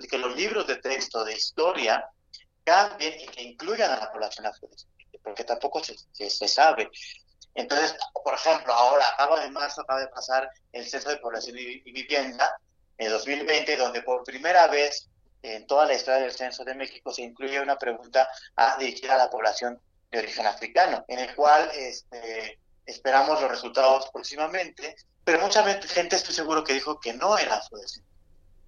que 0.09 0.19
los 0.19 0.37
libros 0.37 0.67
de 0.67 0.77
texto 0.77 1.25
de 1.25 1.35
historia 1.35 2.09
cambien 2.65 3.19
y 3.19 3.27
que 3.27 3.43
incluyan 3.43 3.91
a 3.91 3.97
la 3.97 4.13
población 4.13 4.47
porque 5.23 5.45
tampoco 5.45 5.83
se, 5.83 5.97
se, 6.31 6.49
sabe. 6.49 6.91
Entonces, 7.55 7.95
por 8.25 8.35
ejemplo, 8.35 8.73
ahora, 8.73 9.05
acaba 9.13 9.41
de 9.41 9.51
marzo, 9.51 9.83
acaba 9.83 10.01
de 10.01 10.09
pasar 10.09 10.49
el 10.73 10.87
Censo 10.87 11.11
de 11.11 11.19
Población 11.19 11.59
y 11.59 11.81
Vivienda 11.81 12.59
en 12.97 13.11
2020, 13.11 13.77
donde 13.77 14.03
por 14.03 14.25
primera 14.25 14.67
vez 14.69 15.10
en 15.43 15.67
toda 15.67 15.87
la 15.87 15.95
historia 15.95 16.21
del 16.21 16.33
Censo 16.33 16.65
de 16.65 16.75
México 16.75 17.13
se 17.13 17.23
incluye 17.23 17.61
una 17.61 17.77
pregunta 17.77 18.29
a, 18.57 18.77
dirigida 18.79 19.15
a 19.15 19.19
la 19.19 19.31
población 19.31 19.81
de 20.11 20.19
origen 20.19 20.47
africano, 20.47 21.05
en 21.09 21.21
el 21.21 21.35
cual 21.35 21.71
este, 21.75 22.59
esperamos 22.85 23.41
los 23.41 23.51
resultados 23.51 24.11
próximamente, 24.13 24.97
pero 25.25 25.41
mucha 25.41 25.63
gente 25.81 26.17
estoy 26.17 26.35
seguro 26.35 26.65
que 26.65 26.75
dijo 26.75 26.99
que 26.99 27.13
no 27.13 27.39
era 27.39 27.57
afrodescendiente, 27.57 28.11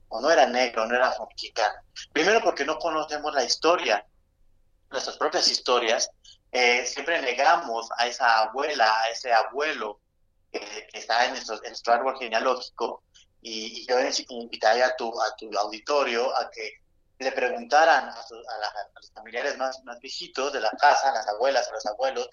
o 0.09 0.21
no 0.21 0.31
era 0.31 0.47
negro, 0.47 0.87
no 0.87 0.95
era 0.95 1.09
afro-mexicano. 1.09 1.75
Primero 2.12 2.41
porque 2.43 2.64
no 2.64 2.79
conocemos 2.79 3.35
la 3.35 3.45
historia, 3.45 4.07
nuestras 4.91 5.17
propias 5.17 5.49
historias, 5.49 6.11
eh, 6.52 6.85
siempre 6.87 7.21
negamos 7.23 7.88
a 7.97 8.07
esa 8.07 8.43
abuela, 8.43 9.02
a 9.02 9.09
ese 9.09 9.33
abuelo 9.33 10.00
que 10.50 10.87
está 10.93 11.25
en 11.25 11.31
nuestro, 11.33 11.57
en 11.57 11.71
nuestro 11.71 11.95
árbol 11.95 12.19
genealógico, 12.19 13.02
y, 13.42 13.87
yo 13.87 13.96
invitaría 14.28 14.87
a 14.87 14.96
tu, 14.96 15.08
a 15.20 15.37
tu 15.37 15.50
auditorio 15.58 16.34
a 16.37 16.50
que 16.50 16.80
le 17.18 17.32
preguntaran 17.32 18.08
a, 18.08 18.25
los 18.94 19.11
familiares 19.12 19.58
más, 19.58 19.82
más 19.84 19.99
viejitos 20.00 20.52
de 20.52 20.61
la 20.61 20.70
casa, 20.70 21.11
a 21.11 21.14
las 21.14 21.28
abuelas, 21.28 21.68
a 21.68 21.72
los 21.72 21.87
abuelos, 21.87 22.28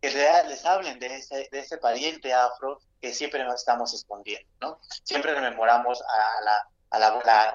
que 0.00 0.10
les 0.10 0.64
hablen 0.64 0.98
de 0.98 1.16
ese, 1.16 1.48
de 1.50 1.58
ese 1.58 1.76
pariente 1.78 2.32
afro 2.32 2.80
que 3.00 3.12
siempre 3.12 3.44
nos 3.44 3.56
estamos 3.56 3.92
escondiendo, 3.92 4.48
¿no? 4.60 4.80
Siempre 5.02 5.34
rememoramos 5.34 6.00
a 6.02 6.40
la, 6.42 6.68
a 6.90 6.98
la 6.98 7.06
abuela 7.08 7.54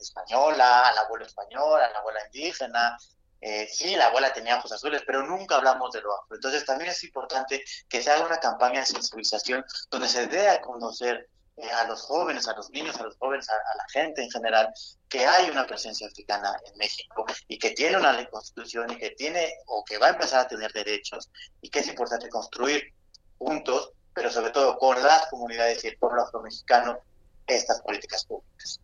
española, 0.00 0.88
al 0.88 0.98
abuelo 0.98 1.24
español, 1.24 1.80
a 1.80 1.90
la 1.90 1.98
abuela 1.98 2.20
indígena, 2.26 2.98
eh, 3.40 3.68
sí, 3.70 3.94
la 3.96 4.06
abuela 4.06 4.32
tenía 4.32 4.58
ojos 4.58 4.72
azules, 4.72 5.02
pero 5.06 5.22
nunca 5.26 5.56
hablamos 5.56 5.92
de 5.92 6.00
lo 6.00 6.14
afro. 6.14 6.36
Entonces 6.36 6.64
también 6.64 6.90
es 6.90 7.04
importante 7.04 7.62
que 7.88 8.02
se 8.02 8.10
haga 8.10 8.26
una 8.26 8.40
campaña 8.40 8.80
de 8.80 8.86
sensibilización 8.86 9.64
donde 9.90 10.08
se 10.08 10.26
dé 10.26 10.48
a 10.48 10.60
conocer 10.60 11.28
eh, 11.56 11.70
a 11.70 11.88
los 11.88 12.02
jóvenes, 12.02 12.46
a 12.48 12.54
los 12.54 12.70
niños, 12.70 13.00
a 13.00 13.04
los 13.04 13.16
jóvenes, 13.16 13.48
a, 13.48 13.54
la 13.54 13.88
gente 13.90 14.22
en 14.22 14.30
general, 14.30 14.68
que 15.08 15.24
hay 15.24 15.48
una 15.48 15.66
presencia 15.66 16.06
africana 16.06 16.54
en 16.70 16.76
México 16.76 17.24
y 17.48 17.58
que 17.58 17.70
tiene 17.70 17.96
una 17.96 18.12
ley 18.12 18.26
constitución 18.30 18.90
y 18.92 18.96
que 18.96 19.10
tiene 19.12 19.54
o 19.66 19.82
que 19.82 19.96
va 19.96 20.08
a 20.08 20.10
empezar 20.10 20.40
a 20.40 20.48
tener 20.48 20.70
derechos 20.72 21.30
y 21.62 21.70
que 21.70 21.78
es 21.78 21.88
importante 21.88 22.28
construir 22.28 22.92
juntos, 23.38 23.92
pero 24.12 24.30
sobre 24.30 24.50
todo 24.50 24.76
con 24.76 25.02
las 25.02 25.28
comunidades 25.28 25.82
y 25.84 25.88
el 25.88 25.96
pueblo 25.96 26.22
afromexicano, 26.22 26.98
estas 27.46 27.80
políticas 27.80 28.26
públicas. 28.26 28.80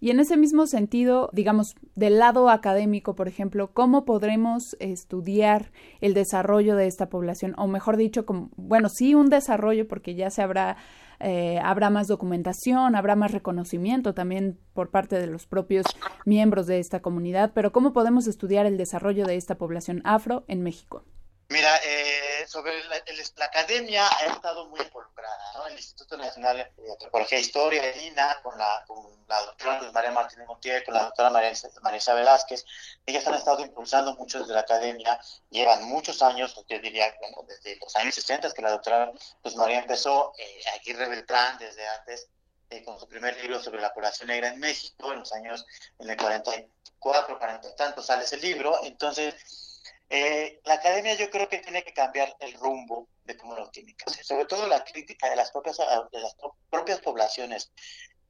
Y 0.00 0.10
en 0.10 0.20
ese 0.20 0.36
mismo 0.36 0.66
sentido, 0.66 1.30
digamos, 1.32 1.74
del 1.94 2.18
lado 2.18 2.50
académico, 2.50 3.16
por 3.16 3.26
ejemplo, 3.26 3.72
¿cómo 3.72 4.04
podremos 4.04 4.76
estudiar 4.78 5.72
el 6.00 6.14
desarrollo 6.14 6.76
de 6.76 6.86
esta 6.86 7.08
población? 7.08 7.54
O 7.56 7.66
mejor 7.66 7.96
dicho, 7.96 8.26
como, 8.26 8.50
bueno, 8.56 8.88
sí 8.88 9.14
un 9.14 9.30
desarrollo 9.30 9.88
porque 9.88 10.14
ya 10.14 10.30
se 10.30 10.42
habrá 10.42 10.76
eh, 11.20 11.58
habrá 11.62 11.90
más 11.90 12.08
documentación, 12.08 12.94
habrá 12.96 13.16
más 13.16 13.32
reconocimiento 13.32 14.14
también 14.14 14.58
por 14.72 14.90
parte 14.90 15.18
de 15.18 15.26
los 15.26 15.46
propios 15.46 15.86
miembros 16.24 16.66
de 16.66 16.78
esta 16.78 17.00
comunidad, 17.00 17.52
pero 17.54 17.72
¿cómo 17.72 17.92
podemos 17.92 18.26
estudiar 18.26 18.66
el 18.66 18.76
desarrollo 18.76 19.26
de 19.26 19.36
esta 19.36 19.56
población 19.56 20.00
afro 20.04 20.44
en 20.48 20.62
México? 20.62 21.04
Mira, 21.48 21.76
eh, 21.84 22.46
sobre 22.48 22.82
la, 22.84 22.96
academia 23.44 24.08
ha 24.08 24.26
estado 24.26 24.66
muy 24.66 24.80
involucrada, 24.80 25.52
¿no? 25.54 25.66
El 25.66 25.74
Instituto 25.74 26.16
Nacional 26.16 26.56
de 26.76 26.92
Antropología 26.92 27.36
e 27.36 27.42
Historia, 27.42 27.86
el 27.86 28.00
INA, 28.00 28.40
con 28.42 28.56
la, 28.56 28.82
con 28.86 29.26
la 29.28 29.40
doctora 29.42 29.92
María 29.92 30.10
Martínez 30.10 30.46
Montiel, 30.46 30.82
con 30.84 30.94
la 30.94 31.04
doctora 31.04 31.28
María, 31.28 31.52
María 31.82 32.14
Velázquez, 32.14 32.64
ellas 33.04 33.26
han 33.26 33.34
estado 33.34 33.60
impulsando 33.60 34.14
mucho 34.16 34.40
desde 34.40 34.54
la 34.54 34.60
academia, 34.60 35.20
llevan 35.50 35.84
muchos 35.84 36.22
años, 36.22 36.54
yo 36.66 36.78
diría, 36.78 37.14
desde 37.46 37.76
los 37.76 37.94
años 37.96 38.14
60 38.14 38.50
que 38.52 38.62
la 38.62 38.70
doctora 38.70 39.12
Luz 39.42 39.56
María 39.56 39.80
empezó, 39.80 40.32
eh, 40.38 40.62
Aguirre 40.80 41.08
Beltrán 41.08 41.58
desde 41.58 41.86
antes, 41.86 42.28
eh, 42.70 42.82
con 42.84 42.98
su 42.98 43.06
primer 43.06 43.36
libro 43.42 43.62
sobre 43.62 43.82
la 43.82 43.92
población 43.92 44.28
negra 44.28 44.48
en 44.48 44.58
México, 44.60 45.12
en 45.12 45.20
los 45.20 45.32
años, 45.34 45.66
en 45.98 46.08
el 46.08 46.16
44, 46.16 47.38
40 47.38 47.68
y 47.68 47.76
tanto 47.76 48.02
sale 48.02 48.24
ese 48.24 48.38
libro, 48.38 48.80
entonces 48.82 49.73
eh, 50.16 50.60
la 50.64 50.74
academia 50.74 51.14
yo 51.14 51.28
creo 51.28 51.48
que 51.48 51.58
tiene 51.58 51.82
que 51.82 51.92
cambiar 51.92 52.36
el 52.38 52.52
rumbo 52.54 53.08
de 53.24 53.36
cómo 53.36 53.56
lo 53.56 53.68
tiene 53.70 53.96
que 53.96 54.04
hacer, 54.06 54.24
sobre 54.24 54.44
todo 54.44 54.68
la 54.68 54.84
crítica 54.84 55.28
de 55.28 55.34
las 55.34 55.50
propias, 55.50 55.76
de 55.76 56.20
las 56.20 56.36
propias 56.70 57.00
poblaciones 57.00 57.72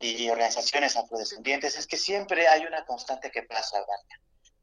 y 0.00 0.30
organizaciones 0.30 0.96
afrodescendientes, 0.96 1.76
es 1.76 1.86
que 1.86 1.98
siempre 1.98 2.48
hay 2.48 2.64
una 2.64 2.86
constante 2.86 3.30
que 3.30 3.42
pasa, 3.42 3.80
Vania. 3.80 4.20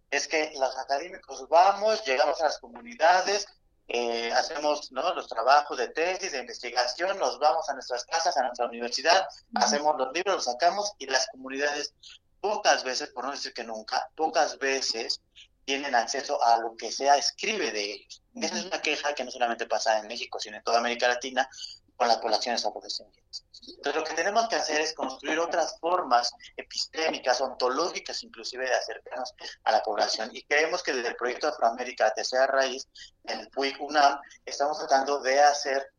Es 0.10 0.28
que 0.28 0.52
los 0.56 0.76
académicos 0.80 1.48
vamos, 1.48 2.04
llegamos 2.06 2.42
a 2.42 2.46
las 2.46 2.58
comunidades, 2.58 3.46
eh, 3.88 4.32
hacemos 4.32 4.92
¿no? 4.92 5.14
los 5.14 5.28
trabajos 5.28 5.78
de 5.78 5.90
tesis, 5.90 6.32
de 6.32 6.40
investigación, 6.40 7.20
nos 7.20 7.38
vamos 7.38 7.70
a 7.70 7.74
nuestras 7.76 8.04
casas, 8.06 8.36
a 8.36 8.42
nuestra 8.42 8.66
universidad, 8.66 9.28
hacemos 9.54 9.96
los 9.96 10.12
libros, 10.12 10.38
los 10.38 10.46
sacamos 10.46 10.94
y 10.98 11.06
las 11.06 11.28
comunidades 11.28 11.94
pocas 12.40 12.84
veces, 12.84 13.10
por 13.10 13.26
no 13.26 13.32
decir 13.32 13.54
que 13.54 13.64
nunca, 13.64 14.10
pocas 14.16 14.58
veces 14.58 15.22
tienen 15.66 15.96
acceso 15.96 16.42
a 16.44 16.58
lo 16.58 16.76
que 16.76 16.92
sea 16.92 17.18
escribe 17.18 17.72
de 17.72 17.94
ellos. 17.94 18.22
Esa 18.36 18.58
es 18.58 18.66
una 18.66 18.82
queja 18.82 19.14
que 19.14 19.24
no 19.24 19.32
solamente 19.32 19.66
pasa 19.66 20.00
en 20.00 20.08
México, 20.08 20.40
sino 20.40 20.58
en 20.58 20.64
toda 20.64 20.80
América 20.80 21.08
Latina 21.08 21.48
con 21.96 22.08
las 22.08 22.18
poblaciones 22.18 22.66
afrodescendientes. 22.66 23.46
Entonces 23.68 23.96
lo 23.96 24.04
que 24.04 24.16
tenemos 24.16 24.48
que 24.48 24.56
hacer 24.56 24.82
es 24.82 24.94
construir 24.94 25.38
otras 25.38 25.80
formas 25.80 26.34
epistémicas, 26.58 27.42
ontológicas 27.42 28.24
inclusive 28.24 28.66
de 28.66 28.74
acercarnos 28.74 29.36
a 29.64 29.72
la 29.72 29.84
población. 29.84 30.32
Y 30.34 30.42
creemos 30.44 30.82
que 30.82 30.94
desde 30.94 31.10
el 31.10 31.16
proyecto 31.16 31.48
Afroamérica 31.48 32.12
Tercera 32.12 32.48
Raíz, 32.48 32.88
en 33.26 33.42
el 33.42 33.50
PUIC 33.50 33.80
UNAM, 33.82 34.20
estamos 34.46 34.80
tratando 34.80 35.20
de 35.20 35.42
hacer 35.42 35.94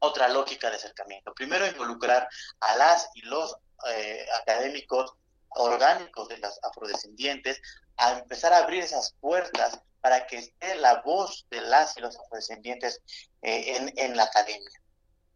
otra 0.00 0.28
lógica 0.28 0.68
de 0.68 0.76
acercamiento. 0.76 1.32
Primero, 1.32 1.66
involucrar 1.66 2.28
a 2.60 2.76
las 2.76 3.08
y 3.14 3.22
los 3.22 3.56
eh, 3.88 4.26
académicos 4.42 5.14
orgánicos 5.56 6.28
de 6.28 6.38
las 6.38 6.58
afrodescendientes 6.62 7.60
a 7.96 8.18
empezar 8.18 8.52
a 8.52 8.58
abrir 8.58 8.82
esas 8.82 9.14
puertas 9.20 9.80
para 10.00 10.26
que 10.26 10.38
esté 10.38 10.74
la 10.76 11.02
voz 11.02 11.46
de 11.50 11.60
las 11.60 11.96
y 11.96 12.00
los 12.00 12.18
afrodescendientes 12.18 13.00
eh, 13.42 13.76
en, 13.76 13.92
en 13.96 14.16
la 14.16 14.24
academia. 14.24 14.70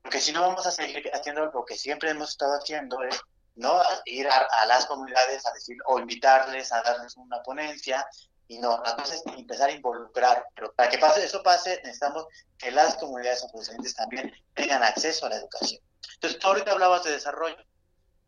porque 0.02 0.20
si 0.20 0.32
no 0.32 0.40
vamos 0.40 0.66
a 0.66 0.70
seguir 0.70 1.11
haciendo 1.12 1.46
lo 1.46 1.64
que 1.64 1.76
siempre 1.76 2.11
hemos 2.11 2.30
estado 2.30 2.54
haciendo, 2.54 3.02
es 3.02 3.20
no 3.56 3.80
ir 4.04 4.28
a, 4.28 4.66
las 4.66 4.87
comunidades 4.87 5.44
a 5.46 5.52
decir 5.52 5.76
o 5.87 5.99
invitarles 5.99 6.73
a 6.73 6.82
darles 6.82 7.16
una 7.16 7.42
ponencia 7.42 8.06
y 8.49 8.58
no, 8.58 8.80
la 8.85 8.94
cosa 8.94 9.14
es 9.14 9.23
empezar 9.26 9.70
a 9.70 9.73
involucrar, 9.73 10.46
pero 10.54 10.73
para 10.75 10.88
que 10.88 10.99
pase, 10.99 11.25
eso 11.25 11.42
pase 11.42 11.80
necesitamos 11.82 12.26
que 12.58 12.70
las 12.70 12.96
comunidades 12.96 13.42
afrodescendientes 13.42 13.94
también 13.94 14.32
tengan 14.54 14.85
acceso 14.85 15.26
a 15.26 15.30
la 15.30 15.37
educación. 15.37 15.82
Entonces, 16.14 16.38
tú 16.38 16.46
ahorita 16.46 16.70
hablabas 16.70 17.02
de 17.02 17.11
desarrollo. 17.11 17.56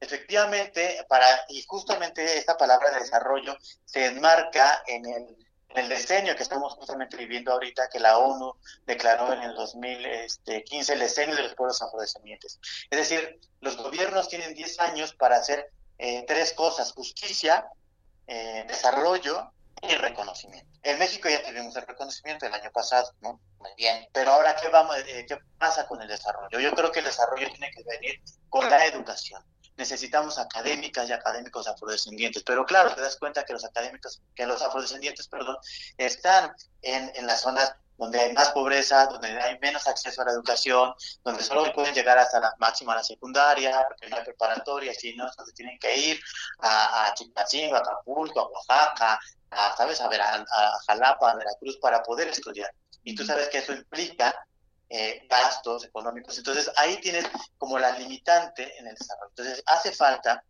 Efectivamente, 0.01 1.05
para, 1.09 1.27
y 1.49 1.63
justamente 1.63 2.39
esta 2.39 2.57
palabra 2.57 2.91
de 2.93 3.01
desarrollo 3.01 3.57
se 3.85 4.07
enmarca 4.07 4.83
en 4.87 5.07
el 5.07 5.49
en 5.71 5.79
el 5.85 5.89
decenio 5.89 6.35
que 6.35 6.43
estamos 6.43 6.75
justamente 6.75 7.17
viviendo 7.17 7.53
ahorita, 7.53 7.89
que 7.89 8.01
la 8.01 8.19
ONU 8.19 8.55
declaró 8.87 9.33
en 9.33 9.43
el 9.43 9.55
2015 9.55 10.93
el 10.93 10.99
decenio 10.99 11.37
de 11.37 11.43
los 11.43 11.55
pueblos 11.55 11.83
afrodescendientes. 11.83 12.59
Es 12.91 12.99
decir, 12.99 13.41
los 13.61 13.77
gobiernos 13.77 14.29
tienen 14.29 14.55
10 14.55 14.81
años 14.81 15.15
para 15.15 15.37
hacer 15.37 15.71
eh, 15.99 16.25
tres 16.27 16.53
cosas, 16.55 16.93
justicia, 16.93 17.67
eh, 18.27 18.65
desarrollo 18.67 19.53
y 19.83 19.95
reconocimiento. 19.95 20.67
En 20.83 20.99
México 20.99 21.29
ya 21.29 21.43
tuvimos 21.43 21.77
el 21.77 21.87
reconocimiento 21.87 22.47
el 22.47 22.55
año 22.55 22.71
pasado, 22.73 23.13
¿no? 23.21 23.41
Muy 23.59 23.71
bien. 23.77 24.09
Pero 24.13 24.33
ahora, 24.33 24.57
¿qué, 24.57 24.69
vamos, 24.69 24.97
eh, 25.07 25.27
¿qué 25.29 25.39
pasa 25.59 25.87
con 25.87 26.01
el 26.01 26.09
desarrollo? 26.09 26.59
Yo 26.59 26.73
creo 26.73 26.91
que 26.91 27.01
el 27.01 27.05
desarrollo 27.05 27.49
tiene 27.51 27.71
que 27.73 27.83
venir 27.83 28.21
con 28.49 28.69
la 28.71 28.87
educación 28.87 29.45
necesitamos 29.79 30.39
académicas 30.39 31.09
y 31.09 31.13
académicos 31.13 31.69
afrodescendientes. 31.69 32.43
Pero 32.43 32.67
claro, 32.67 32.95
te 32.95 33.01
das 33.01 33.17
cuenta 33.17 33.45
que 33.45 33.53
los 33.53 33.65
académicos, 33.65 34.21
que 34.35 34.45
los 34.45 34.61
afrodescendientes, 34.61 35.29
perdón, 35.29 35.57
están 35.97 36.53
en, 36.83 37.11
en 37.15 37.27
las 37.27 37.41
zonas 37.41 37.73
donde 37.97 38.21
hay 38.21 38.33
más 38.33 38.51
pobreza, 38.51 39.07
donde 39.07 39.29
hay 39.41 39.59
menos 39.59 39.87
acceso 39.89 40.23
a 40.23 40.25
la 40.25 40.33
educación, 40.33 40.95
donde 41.25 41.43
solo 41.43 41.73
pueden 41.73 41.95
llegar 41.95 42.17
hasta 42.17 42.39
la 42.39 42.55
máxima 42.59 42.95
la 42.95 43.03
secundaria, 43.03 43.85
porque 43.89 44.09
no 44.09 44.17
hay 44.17 44.25
preparatoria, 44.25 44.95
sino 44.95 45.29
entonces 45.29 45.55
tienen 45.55 45.79
que 45.79 45.97
ir 45.97 46.21
a, 46.61 47.07
a 47.07 47.09
a 47.09 47.79
Acapulco, 47.79 48.41
a 48.41 48.49
Oaxaca, 48.49 49.19
a, 49.51 49.77
¿sabes? 49.77 50.01
A, 50.01 50.09
ver, 50.09 50.21
a, 50.21 50.35
a 50.35 50.79
Jalapa, 50.87 51.33
a 51.33 51.35
Veracruz, 51.37 51.77
para 51.79 52.03
poder 52.03 52.29
estudiar. 52.29 52.71
Y 53.03 53.15
tú 53.17 53.25
sabes 53.25 53.49
que 53.49 53.59
eso 53.59 53.73
implica 53.73 54.35
eh, 54.91 55.27
gastos 55.29 55.85
económicos. 55.85 56.39
Entonces 56.39 56.71
ahí 56.77 56.99
tienes 57.01 57.27
como 57.59 57.79
la 57.79 57.99
limitante 57.99 58.79
en 58.79 58.87
el 58.87 58.95
desarrollo. 58.95 59.31
Entonces 59.31 59.63
hace 59.67 59.93
falta 59.93 60.43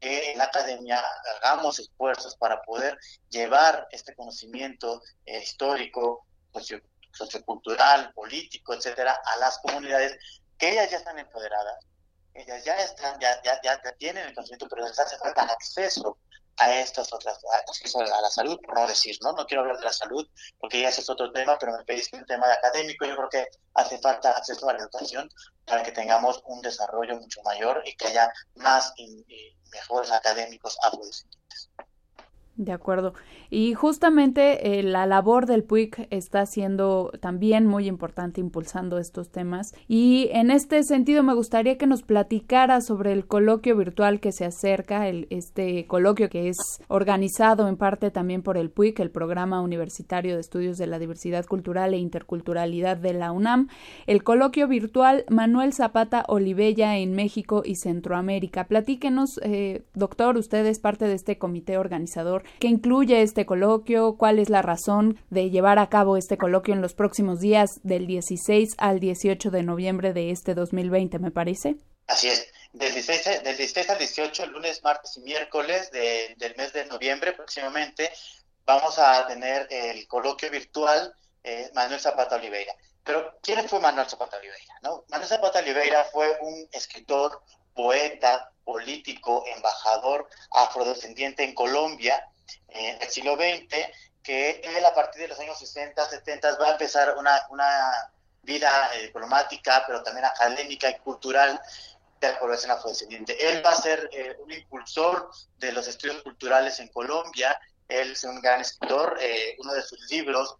que 0.00 0.32
en 0.32 0.38
la 0.38 0.44
academia 0.44 1.02
hagamos 1.36 1.78
esfuerzos 1.78 2.36
para 2.36 2.62
poder 2.62 2.98
llevar 3.30 3.86
este 3.90 4.14
conocimiento 4.14 5.02
eh, 5.24 5.42
histórico, 5.42 6.26
sociocultural, 7.12 8.12
político, 8.12 8.74
etcétera, 8.74 9.18
a 9.24 9.36
las 9.38 9.58
comunidades 9.58 10.18
que 10.58 10.70
ellas 10.70 10.90
ya 10.90 10.98
están 10.98 11.18
empoderadas, 11.18 11.84
ellas 12.34 12.64
ya 12.64 12.76
están, 12.76 13.18
ya, 13.20 13.40
ya, 13.42 13.60
ya, 13.62 13.80
tienen 13.98 14.26
el 14.26 14.34
conocimiento, 14.34 14.68
pero 14.68 14.86
les 14.86 14.98
hace 14.98 15.16
falta 15.18 15.42
acceso 15.42 16.18
a 16.58 16.80
estas 16.80 17.12
otras, 17.12 17.38
a, 17.44 18.20
la 18.20 18.30
salud, 18.30 18.58
por 18.64 18.74
no 18.78 18.86
decir, 18.86 19.16
¿no? 19.22 19.32
No 19.32 19.46
quiero 19.46 19.62
hablar 19.62 19.78
de 19.78 19.84
la 19.84 19.92
salud, 19.92 20.26
porque 20.58 20.80
ya 20.80 20.88
ese 20.88 21.02
es 21.02 21.10
otro 21.10 21.30
tema, 21.32 21.58
pero 21.58 21.76
me 21.76 21.84
pediste 21.84 22.16
un 22.16 22.24
tema 22.24 22.50
académico, 22.52 23.04
yo 23.04 23.16
creo 23.16 23.28
que 23.28 23.46
hace 23.74 23.98
falta 23.98 24.30
acceso 24.30 24.68
a 24.68 24.72
la 24.72 24.80
educación 24.80 25.28
para 25.64 25.82
que 25.82 25.92
tengamos 25.92 26.42
un 26.46 26.62
desarrollo 26.62 27.16
mucho 27.16 27.42
mayor 27.42 27.82
y 27.84 27.94
que 27.96 28.08
haya 28.08 28.32
más 28.54 28.92
y, 28.96 29.24
mejores 29.72 30.10
académicos 30.10 30.78
afrodescendientes. 30.82 31.70
De 32.56 32.72
acuerdo. 32.72 33.12
Y 33.50 33.74
justamente 33.74 34.78
eh, 34.78 34.82
la 34.82 35.04
labor 35.04 35.44
del 35.44 35.62
PUIC 35.62 36.06
está 36.08 36.46
siendo 36.46 37.12
también 37.20 37.66
muy 37.66 37.86
importante 37.86 38.40
impulsando 38.40 38.98
estos 38.98 39.30
temas. 39.30 39.74
Y 39.88 40.30
en 40.32 40.50
este 40.50 40.82
sentido 40.82 41.22
me 41.22 41.34
gustaría 41.34 41.76
que 41.76 41.86
nos 41.86 42.02
platicara 42.02 42.80
sobre 42.80 43.12
el 43.12 43.26
coloquio 43.26 43.76
virtual 43.76 44.20
que 44.20 44.32
se 44.32 44.46
acerca, 44.46 45.06
el, 45.06 45.26
este 45.28 45.86
coloquio 45.86 46.30
que 46.30 46.48
es 46.48 46.56
organizado 46.88 47.68
en 47.68 47.76
parte 47.76 48.10
también 48.10 48.42
por 48.42 48.56
el 48.56 48.70
PUIC, 48.70 49.00
el 49.00 49.10
Programa 49.10 49.60
Universitario 49.60 50.34
de 50.34 50.40
Estudios 50.40 50.78
de 50.78 50.86
la 50.86 50.98
Diversidad 50.98 51.44
Cultural 51.44 51.92
e 51.92 51.98
Interculturalidad 51.98 52.96
de 52.96 53.12
la 53.12 53.32
UNAM. 53.32 53.68
El 54.06 54.24
coloquio 54.24 54.66
virtual 54.66 55.26
Manuel 55.28 55.74
Zapata 55.74 56.24
Olivella 56.26 56.96
en 56.96 57.14
México 57.14 57.60
y 57.66 57.76
Centroamérica. 57.76 58.64
Platíquenos, 58.64 59.38
eh, 59.42 59.82
doctor, 59.92 60.38
usted 60.38 60.64
es 60.64 60.78
parte 60.78 61.06
de 61.06 61.14
este 61.14 61.36
comité 61.36 61.76
organizador 61.76 62.45
¿Qué 62.58 62.68
incluye 62.68 63.22
este 63.22 63.46
coloquio? 63.46 64.16
¿Cuál 64.16 64.38
es 64.38 64.48
la 64.48 64.62
razón 64.62 65.18
de 65.30 65.50
llevar 65.50 65.78
a 65.78 65.88
cabo 65.88 66.16
este 66.16 66.38
coloquio 66.38 66.74
en 66.74 66.82
los 66.82 66.94
próximos 66.94 67.40
días 67.40 67.80
del 67.82 68.06
16 68.06 68.74
al 68.78 69.00
18 69.00 69.50
de 69.50 69.62
noviembre 69.62 70.12
de 70.12 70.30
este 70.30 70.54
2020, 70.54 71.18
me 71.18 71.30
parece? 71.30 71.76
Así 72.06 72.28
es. 72.28 72.48
Del 72.72 72.92
16, 72.92 73.42
del 73.42 73.56
16 73.56 73.90
al 73.90 73.98
18, 73.98 74.46
lunes, 74.46 74.82
martes 74.82 75.16
y 75.16 75.20
miércoles 75.20 75.90
del 75.90 76.54
mes 76.56 76.72
de 76.72 76.84
noviembre 76.86 77.32
próximamente, 77.32 78.10
vamos 78.64 78.98
a 78.98 79.26
tener 79.26 79.66
el 79.70 80.06
coloquio 80.06 80.50
virtual 80.50 81.14
eh, 81.42 81.70
Manuel 81.74 82.00
Zapata 82.00 82.36
Oliveira. 82.36 82.74
Pero, 83.02 83.38
¿quién 83.40 83.66
fue 83.68 83.80
Manuel 83.80 84.08
Zapata 84.08 84.36
Oliveira? 84.36 84.74
No? 84.82 85.04
Manuel 85.08 85.28
Zapata 85.28 85.60
Oliveira 85.60 86.04
fue 86.12 86.36
un 86.40 86.68
escritor, 86.72 87.40
poeta, 87.72 88.50
político, 88.64 89.44
embajador 89.54 90.28
afrodescendiente 90.50 91.44
en 91.44 91.54
Colombia, 91.54 92.28
en 92.68 93.00
el 93.00 93.08
siglo 93.10 93.36
XX, 93.36 93.74
que 94.22 94.60
él 94.64 94.84
a 94.84 94.94
partir 94.94 95.22
de 95.22 95.28
los 95.28 95.38
años 95.38 95.58
60, 95.58 96.08
70 96.08 96.58
va 96.58 96.68
a 96.68 96.72
empezar 96.72 97.16
una, 97.16 97.46
una 97.50 98.10
vida 98.42 98.90
eh, 98.94 99.02
diplomática, 99.02 99.84
pero 99.86 100.02
también 100.02 100.24
académica 100.24 100.88
y 100.88 100.98
cultural 100.98 101.60
de 102.20 102.32
la 102.32 102.38
población 102.38 102.70
afrodescendiente. 102.70 103.36
Él 103.50 103.64
va 103.64 103.70
a 103.70 103.76
ser 103.76 104.08
eh, 104.12 104.36
un 104.38 104.50
impulsor 104.50 105.30
de 105.58 105.72
los 105.72 105.86
estudios 105.86 106.22
culturales 106.22 106.80
en 106.80 106.88
Colombia. 106.88 107.58
Él 107.88 108.12
es 108.12 108.24
un 108.24 108.40
gran 108.40 108.60
escritor. 108.60 109.18
Eh, 109.20 109.56
uno 109.58 109.74
de 109.74 109.82
sus 109.82 110.10
libros 110.10 110.56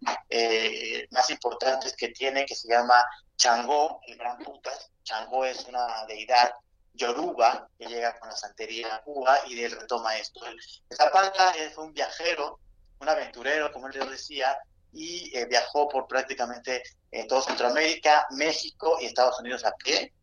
más 1.09 1.29
importantes 1.29 1.93
que 1.95 2.09
tiene, 2.09 2.45
que 2.45 2.55
se 2.55 2.67
llama 2.67 3.03
Changó, 3.37 3.99
el 4.07 4.17
Gran 4.17 4.37
Putas. 4.39 4.91
Changó 5.03 5.45
es 5.45 5.65
una 5.65 6.05
deidad 6.07 6.53
Yoruba, 6.97 7.69
que 7.77 7.85
llega 7.85 8.19
con 8.19 8.29
la 8.29 8.35
santería 8.35 8.95
a 8.95 9.01
Cuba 9.03 9.39
y 9.47 9.61
él 9.63 9.71
retoma 9.71 10.17
esto. 10.17 10.41
Zapata 10.93 11.51
es 11.51 11.77
un 11.77 11.93
viajero, 11.93 12.59
un 12.99 13.07
aventurero, 13.07 13.71
como 13.71 13.87
él 13.87 14.09
decía, 14.09 14.57
y 14.91 15.35
eh, 15.37 15.45
viajó 15.45 15.87
por 15.87 16.07
prácticamente 16.07 16.81
eh, 17.11 17.27
todo 17.27 17.41
Centroamérica, 17.41 18.25
México 18.31 18.97
y 18.99 19.05
Estados 19.05 19.39
Unidos 19.39 19.63
a 19.63 19.71
pie. 19.75 20.13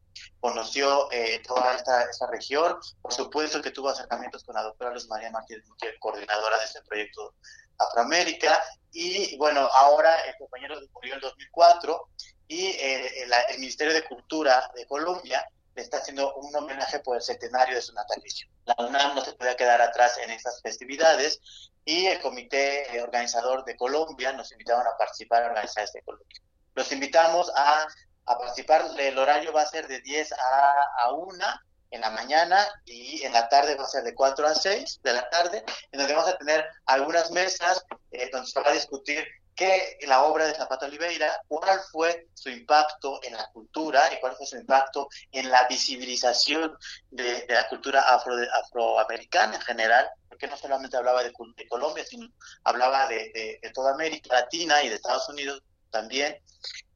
Conoció 0.41 1.11
eh, 1.13 1.41
toda 1.47 1.75
esta, 1.77 2.03
esta, 2.03 2.27
región. 2.27 2.77
Por 3.01 3.13
supuesto 3.13 3.63
que 3.63 3.71
tuvo 3.71 3.89
acercamientos 3.89 4.45
con 4.45 4.55
la 4.55 4.63
doctora 4.63 4.93
Luz 4.93 5.09
María 5.09 5.31
Martínez, 5.31 5.65
coordinadora 6.01 6.59
de 6.59 6.65
este 6.65 6.83
proyecto 6.83 7.35
Afroamérica. 7.79 8.63
Y 8.93 9.37
bueno, 9.37 9.61
ahora 9.61 10.21
el 10.23 10.35
compañero 10.37 10.77
murió 10.93 11.15
en 11.15 11.17
el 11.17 11.21
2004 11.21 12.09
y 12.47 12.77
el 12.79 13.59
Ministerio 13.59 13.93
de 13.93 14.05
Cultura 14.05 14.71
de 14.77 14.87
Colombia 14.87 15.45
le 15.75 15.83
está 15.83 15.99
haciendo 15.99 16.35
un 16.35 16.55
homenaje 16.55 17.01
por 17.01 17.17
el 17.17 17.23
centenario 17.23 17.75
de 17.75 17.83
su 17.83 17.93
natalicio. 17.93 18.49
La 18.65 18.77
UNAM 18.79 19.15
no 19.15 19.25
se 19.25 19.33
puede 19.33 19.57
quedar 19.57 19.81
atrás 19.81 20.19
en 20.19 20.31
estas 20.31 20.61
festividades 20.63 21.41
y 21.85 22.07
el 22.07 22.21
comité 22.21 23.01
organizador 23.03 23.65
de 23.65 23.77
Colombia 23.77 24.33
nos 24.33 24.53
invitaron 24.53 24.87
a 24.87 24.97
participar 24.97 25.43
a 25.43 25.47
organizar 25.49 25.85
este 25.85 26.03
coloquio. 26.03 26.43
Los 26.75 26.91
invitamos 26.93 27.53
a, 27.57 27.87
a 28.27 28.39
participar, 28.39 28.87
el 28.99 29.19
horario 29.19 29.53
va 29.53 29.63
a 29.63 29.67
ser 29.67 29.87
de 29.87 30.01
10 30.01 30.33
a, 30.33 30.73
a 31.05 31.13
1 31.13 31.45
en 31.91 32.01
la 32.01 32.11
mañana 32.11 32.67
y 32.85 33.23
en 33.23 33.33
la 33.33 33.49
tarde 33.49 33.77
va 33.77 33.85
a 33.85 33.89
ser 33.89 34.03
de 34.03 34.15
4 34.15 34.47
a 34.47 34.55
6 34.55 35.01
de 35.03 35.13
la 35.13 35.29
tarde, 35.31 35.65
en 35.93 35.99
donde 35.99 36.15
vamos 36.15 36.29
a 36.29 36.39
tener 36.39 36.65
algunas 36.87 37.31
mesas 37.31 37.85
eh, 38.11 38.29
donde 38.33 38.49
se 38.49 38.61
va 38.61 38.71
a 38.71 38.75
discutir 38.75 39.25
que 39.55 39.99
la 40.07 40.25
obra 40.25 40.47
de 40.47 40.55
Zapata 40.55 40.87
Oliveira, 40.87 41.41
cuál 41.47 41.81
fue 41.93 42.29
su 42.35 42.49
impacto 42.51 43.21
en 43.23 43.35
la 43.35 43.49
cultura 43.53 44.03
y 44.13 44.19
cuál 44.21 44.35
fue 44.37 44.47
su 44.47 44.57
impacto 44.57 45.09
en 45.31 45.51
la 45.51 45.67
visibilización 45.69 46.77
de, 47.11 47.47
la 47.49 47.69
cultura 47.69 48.01
afro, 48.01 48.35
afroamericana 48.65 49.55
en 49.57 49.61
general, 49.63 50.09
porque 50.29 50.49
no 50.49 50.57
solamente 50.57 50.97
hablaba 50.97 51.23
de, 51.23 51.33
Colombia, 51.69 52.05
sino 52.05 52.29
hablaba 52.65 53.07
de, 53.07 53.61
toda 53.73 53.93
América 53.93 54.35
Latina 54.35 54.83
y 54.83 54.89
de 54.89 54.97
Estados 54.97 55.29
Unidos 55.29 55.63
también. 55.91 56.37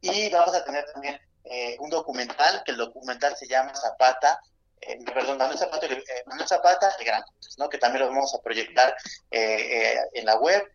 Y 0.00 0.28
vamos 0.30 0.54
a 0.54 0.64
tener 0.64 0.84
también 0.92 1.20
eh, 1.44 1.76
un 1.78 1.90
documental, 1.90 2.62
que 2.64 2.72
el 2.72 2.78
documental 2.78 3.36
se 3.36 3.46
llama 3.46 3.74
Zapata, 3.74 4.40
eh, 4.80 4.98
perdón, 5.04 5.38
Manuel 5.38 5.58
Zapata, 5.58 5.86
eh, 5.86 6.04
Zapata, 6.46 6.94
el 6.98 7.04
Gran, 7.04 7.22
¿no? 7.56 7.68
que 7.68 7.78
también 7.78 8.04
lo 8.04 8.10
vamos 8.10 8.34
a 8.34 8.42
proyectar 8.42 8.96
en 9.30 10.24
la 10.24 10.36
web 10.36 10.68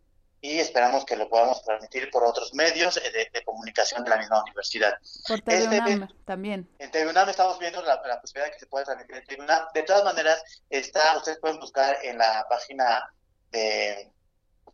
y 0.43 0.59
esperamos 0.59 1.05
que 1.05 1.15
lo 1.15 1.29
podamos 1.29 1.63
transmitir 1.63 2.11
por 2.11 2.25
otros 2.25 2.53
medios 2.53 2.97
eh, 2.97 3.29
de, 3.31 3.43
comunicación 3.45 4.03
de 4.03 4.09
la 4.09 4.17
misma 4.17 4.41
universidad. 4.41 4.93
Por 5.25 5.37
este, 5.37 6.05
también. 6.25 6.69
En 6.79 6.91
TV 6.91 7.13
estamos 7.29 7.57
viendo 7.59 7.81
la, 7.81 8.01
posibilidad 8.19 8.47
de 8.47 8.51
que 8.51 8.59
se 8.59 8.67
pueda 8.67 8.83
transmitir 8.83 9.15
en 9.15 9.23
TV 9.23 9.47
De 9.73 9.83
todas 9.83 10.03
maneras, 10.03 10.43
está, 10.69 11.15
ustedes 11.15 11.39
pueden 11.39 11.61
buscar 11.61 11.97
en 12.03 12.17
la 12.17 12.45
página 12.49 13.09
de 13.51 14.11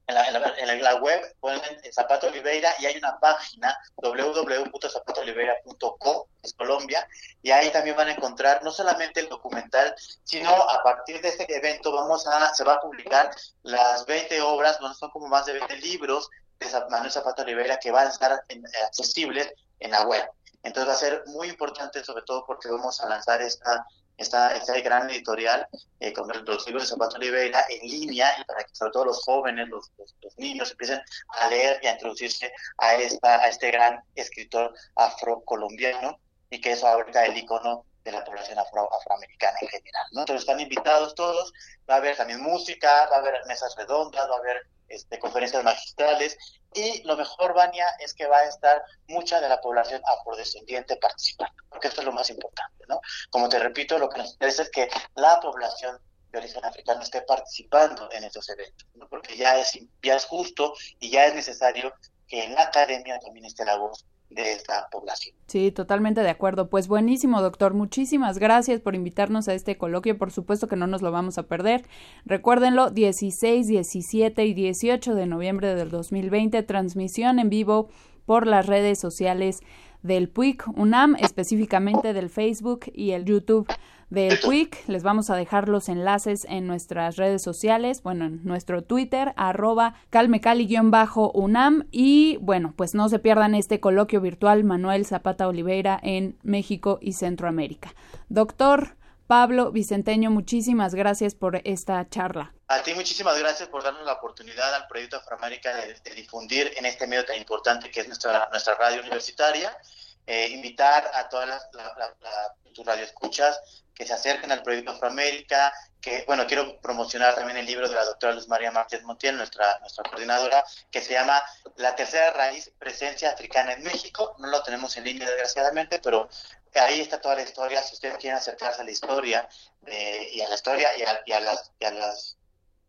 en 0.09 0.15
la, 0.15 0.25
en 0.57 0.83
la, 0.83 0.95
web 0.95 1.21
ponen 1.39 1.61
Zapato 1.93 2.25
Oliveira 2.27 2.73
y 2.79 2.87
hay 2.87 2.97
una 2.97 3.17
página 3.19 3.77
www.zapatooliveira.co, 3.97 6.27
es 6.41 6.53
Colombia, 6.53 7.07
y 7.43 7.51
ahí 7.51 7.69
también 7.69 7.95
van 7.95 8.07
a 8.07 8.13
encontrar 8.13 8.63
no 8.63 8.71
solamente 8.71 9.19
el 9.19 9.29
documental, 9.29 9.93
sino 10.23 10.49
a 10.49 10.81
partir 10.83 11.21
de 11.21 11.29
este 11.29 11.45
evento 11.55 11.91
vamos 11.91 12.25
a, 12.27 12.51
se 12.55 12.63
va 12.63 12.73
a 12.73 12.81
publicar 12.81 13.29
las 13.63 14.07
20 14.07 14.41
obras, 14.41 14.79
bueno, 14.79 14.95
son 14.95 15.11
como 15.11 15.27
más 15.27 15.45
de 15.45 15.53
20 15.53 15.77
libros 15.77 16.27
de 16.59 16.67
Manuel 16.89 17.11
Zapata 17.11 17.43
Olivera 17.43 17.77
que 17.77 17.91
van 17.91 18.07
a 18.07 18.09
estar 18.09 18.43
accesibles 18.85 19.53
en 19.79 19.91
la 19.91 20.07
web. 20.07 20.27
Entonces 20.63 20.89
va 20.89 20.93
a 20.93 20.97
ser 20.97 21.21
muy 21.27 21.49
importante, 21.49 22.03
sobre 22.03 22.23
todo 22.23 22.43
porque 22.45 22.67
vamos 22.67 22.99
a 22.99 23.07
lanzar 23.07 23.41
esta 23.41 23.85
esta, 24.19 24.55
esta 24.55 24.79
gran 24.81 25.09
editorial 25.09 25.65
eh, 25.99 26.13
con 26.13 26.27
los 26.27 26.65
libros 26.67 26.83
de 26.83 26.89
Zapata 26.89 27.17
Oliveira 27.17 27.63
en 27.69 27.89
línea 27.89 28.29
y 28.39 28.43
para 28.43 28.63
que 28.63 28.75
sobre 28.75 28.91
todo 28.91 29.05
los 29.05 29.23
jóvenes, 29.23 29.67
los, 29.69 29.91
los, 29.97 30.37
niños 30.37 30.71
empiecen 30.71 31.01
a 31.39 31.49
leer 31.49 31.79
y 31.81 31.87
a 31.87 31.93
introducirse 31.93 32.51
a, 32.77 32.95
esta, 32.95 33.41
a 33.41 33.47
este 33.47 33.71
gran 33.71 34.01
escritor 34.15 34.73
afrocolombiano 34.95 36.19
y 36.49 36.59
que 36.61 36.73
es 36.73 36.83
ahorita 36.83 37.25
el 37.25 37.37
icono 37.37 37.85
de 38.03 38.11
la 38.11 38.23
población 38.23 38.57
afro, 38.59 38.89
afroamericana 38.93 39.57
en 39.61 39.67
general. 39.67 40.05
¿no? 40.11 40.21
Entonces 40.21 40.41
están 40.41 40.59
invitados 40.59 41.15
todos, 41.15 41.53
va 41.89 41.95
a 41.95 41.97
haber 41.97 42.15
también 42.15 42.41
música, 42.41 43.07
va 43.11 43.17
a 43.17 43.19
haber 43.19 43.45
mesas 43.47 43.75
redondas, 43.75 44.29
va 44.29 44.35
a 44.35 44.39
haber 44.39 44.67
este, 44.87 45.19
conferencias 45.19 45.63
magistrales 45.63 46.37
y 46.73 47.03
lo 47.03 47.17
mejor, 47.17 47.53
Vania, 47.53 47.87
es 47.99 48.13
que 48.13 48.27
va 48.27 48.37
a 48.37 48.45
estar 48.45 48.83
mucha 49.07 49.41
de 49.41 49.49
la 49.49 49.59
población 49.59 50.01
afrodescendiente 50.05 50.97
participando, 50.97 51.63
porque 51.69 51.87
esto 51.87 52.01
es 52.01 52.05
lo 52.05 52.11
más 52.11 52.29
importante, 52.29 52.85
¿no? 52.87 53.01
Como 53.31 53.49
te 53.49 53.57
repito, 53.59 53.97
lo 53.97 54.09
que 54.09 54.19
nos 54.19 54.33
interesa 54.33 54.63
es 54.63 54.69
que 54.69 54.87
la 55.15 55.39
población 55.39 55.99
de 56.31 56.37
origen 56.37 56.63
africano 56.63 57.01
esté 57.01 57.21
participando 57.23 58.11
en 58.11 58.23
estos 58.23 58.49
eventos, 58.49 58.87
¿no? 58.93 59.07
porque 59.09 59.35
ya 59.35 59.57
es, 59.57 59.79
ya 60.03 60.15
es 60.15 60.25
justo 60.25 60.75
y 60.99 61.09
ya 61.09 61.25
es 61.25 61.33
necesario 61.33 61.93
que 62.27 62.43
en 62.43 62.53
la 62.53 62.63
academia 62.63 63.19
también 63.19 63.45
esté 63.45 63.65
la 63.65 63.77
voz 63.77 64.05
de 64.29 64.53
esta 64.53 64.87
población. 64.91 65.35
Sí, 65.47 65.71
totalmente 65.71 66.21
de 66.21 66.29
acuerdo. 66.29 66.69
Pues 66.69 66.87
buenísimo, 66.87 67.41
doctor. 67.41 67.73
Muchísimas 67.73 68.37
gracias 68.37 68.79
por 68.79 68.95
invitarnos 68.95 69.47
a 69.47 69.53
este 69.53 69.77
coloquio. 69.77 70.17
Por 70.17 70.31
supuesto 70.31 70.67
que 70.67 70.75
no 70.75 70.87
nos 70.87 71.01
lo 71.01 71.11
vamos 71.11 71.37
a 71.37 71.43
perder. 71.43 71.85
Recuérdenlo, 72.25 72.91
16, 72.91 73.67
17 73.67 74.45
y 74.45 74.53
18 74.53 75.15
de 75.15 75.25
noviembre 75.25 75.73
del 75.73 75.89
2020, 75.89 76.61
transmisión 76.63 77.39
en 77.39 77.49
vivo 77.49 77.89
por 78.25 78.45
las 78.45 78.67
redes 78.67 78.99
sociales 78.99 79.61
del 80.03 80.29
PUIC 80.29 80.67
UNAM, 80.77 81.15
específicamente 81.19 82.13
del 82.13 82.29
Facebook 82.29 82.85
y 82.93 83.11
el 83.11 83.25
YouTube 83.25 83.67
del 84.09 84.39
Quick. 84.39 84.87
Les 84.87 85.03
vamos 85.03 85.29
a 85.29 85.35
dejar 85.35 85.69
los 85.69 85.89
enlaces 85.89 86.45
en 86.49 86.67
nuestras 86.67 87.15
redes 87.15 87.41
sociales, 87.41 88.01
bueno, 88.03 88.25
en 88.25 88.41
nuestro 88.43 88.83
Twitter, 88.83 89.33
arroba 89.35 89.95
calmecali-unam. 90.09 91.85
Y 91.91 92.37
bueno, 92.41 92.73
pues 92.75 92.95
no 92.95 93.09
se 93.09 93.19
pierdan 93.19 93.55
este 93.55 93.79
coloquio 93.79 94.21
virtual 94.21 94.63
Manuel 94.63 95.05
Zapata 95.05 95.47
Oliveira 95.47 95.99
en 96.01 96.37
México 96.43 96.97
y 97.01 97.13
Centroamérica. 97.13 97.93
Doctor 98.29 98.95
Pablo 99.29 99.71
Vicenteño, 99.71 100.31
muchísimas 100.31 100.95
gracias 100.95 101.35
por 101.35 101.61
esta 101.63 102.03
charla. 102.09 102.51
A 102.67 102.81
ti 102.81 102.95
muchísimas 102.95 103.37
gracias 103.37 103.69
por 103.69 103.83
darnos 103.83 104.03
la 104.03 104.13
oportunidad 104.13 104.73
al 104.73 104.87
proyecto 104.87 105.17
Afroamérica 105.17 105.71
de, 105.75 106.15
difundir 106.15 106.73
en 106.75 106.87
este 106.87 107.05
medio 107.05 107.23
tan 107.23 107.37
importante 107.37 107.91
que 107.91 107.99
es 107.99 108.07
nuestra, 108.07 108.49
nuestra 108.49 108.73
radio 108.73 109.01
universitaria. 109.01 109.77
Eh, 110.25 110.49
invitar 110.49 111.11
a 111.13 111.29
todas 111.29 111.47
las 111.47 111.69
la, 111.73 112.15
la, 112.21 112.83
radioescuchas 112.83 113.83
que 113.93 114.07
se 114.07 114.13
acerquen 114.13 114.51
al 114.51 114.63
proyecto 114.63 114.93
Afroamérica, 114.93 115.71
que, 116.01 116.23
bueno, 116.25 116.47
quiero 116.47 116.79
promocionar 116.79 117.35
también 117.35 117.57
el 117.57 117.65
libro 117.65 117.87
de 117.87 117.95
la 117.95 118.05
doctora 118.05 118.33
Luz 118.33 118.47
María 118.47 118.71
Márquez 118.71 119.03
Montiel, 119.03 119.37
nuestra, 119.37 119.79
nuestra 119.79 120.03
coordinadora, 120.03 120.63
que 120.89 121.01
se 121.01 121.13
llama 121.13 121.41
La 121.75 121.95
tercera 121.95 122.31
raíz, 122.31 122.71
presencia 122.79 123.31
africana 123.31 123.73
en 123.73 123.83
México. 123.83 124.35
No 124.39 124.47
lo 124.47 124.63
tenemos 124.63 124.95
en 124.97 125.03
línea, 125.03 125.27
desgraciadamente, 125.27 125.99
pero 125.99 126.29
ahí 126.75 127.01
está 127.01 127.19
toda 127.19 127.35
la 127.35 127.43
historia. 127.43 127.81
Si 127.81 127.95
ustedes 127.95 128.17
quieren 128.17 128.37
acercarse 128.37 128.81
a 128.81 128.85
la 128.85 128.91
historia 128.91 129.47
y 129.85 130.41
a 130.41 130.49
la 130.49 130.55
historia 130.55 130.97
y 130.97 131.03
a, 131.03 131.21
y 131.25 131.31
a 131.33 131.39
las, 131.39 131.71
y 131.79 131.85
a 131.85 131.91
las 131.91 132.39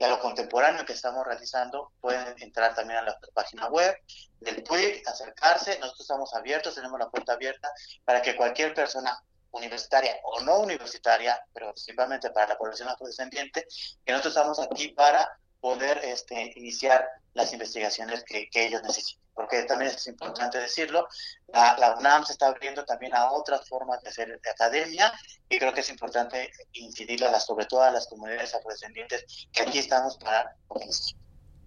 y 0.00 0.04
a 0.04 0.08
lo 0.08 0.18
contemporáneo 0.18 0.86
que 0.86 0.94
estamos 0.94 1.26
realizando, 1.26 1.92
pueden 2.00 2.34
entrar 2.38 2.74
también 2.74 3.00
a 3.00 3.02
la 3.02 3.18
página 3.34 3.68
web 3.68 3.94
del 4.40 4.62
PUIC, 4.62 5.06
acercarse, 5.06 5.78
nosotros 5.78 6.00
estamos 6.00 6.34
abiertos, 6.34 6.74
tenemos 6.74 6.98
la 6.98 7.10
puerta 7.10 7.34
abierta 7.34 7.70
para 8.06 8.22
que 8.22 8.34
cualquier 8.34 8.72
persona 8.72 9.22
universitaria 9.52 10.16
o 10.22 10.40
no 10.40 10.60
universitaria, 10.60 11.42
pero 11.52 11.72
principalmente 11.72 12.30
para 12.30 12.48
la 12.48 12.58
población 12.58 12.88
afrodescendiente, 12.88 13.66
que 14.04 14.12
nosotros 14.12 14.36
estamos 14.36 14.58
aquí 14.60 14.88
para 14.88 15.28
poder 15.60 15.98
este, 16.02 16.52
iniciar 16.56 17.06
las 17.34 17.52
investigaciones 17.52 18.24
que, 18.24 18.48
ellos 18.54 18.82
necesitan. 18.82 19.22
Porque 19.34 19.62
también 19.62 19.90
es 19.90 20.06
importante 20.06 20.58
decirlo, 20.58 21.08
la, 21.48 21.76
la, 21.78 21.96
UNAM 21.96 22.24
se 22.24 22.32
está 22.32 22.48
abriendo 22.48 22.84
también 22.84 23.14
a 23.14 23.30
otras 23.32 23.66
formas 23.68 24.02
de 24.02 24.10
hacer 24.10 24.40
academia 24.50 25.12
y 25.48 25.58
creo 25.58 25.72
que 25.72 25.80
es 25.80 25.88
importante 25.88 26.50
incidir 26.72 27.20
sobre 27.40 27.64
todo 27.66 27.82
a 27.82 27.90
las 27.90 28.06
comunidades 28.06 28.54
afrodescendientes 28.54 29.48
que 29.52 29.62
aquí 29.62 29.78
estamos 29.78 30.18
para 30.18 30.56
comenzar. 30.66 31.16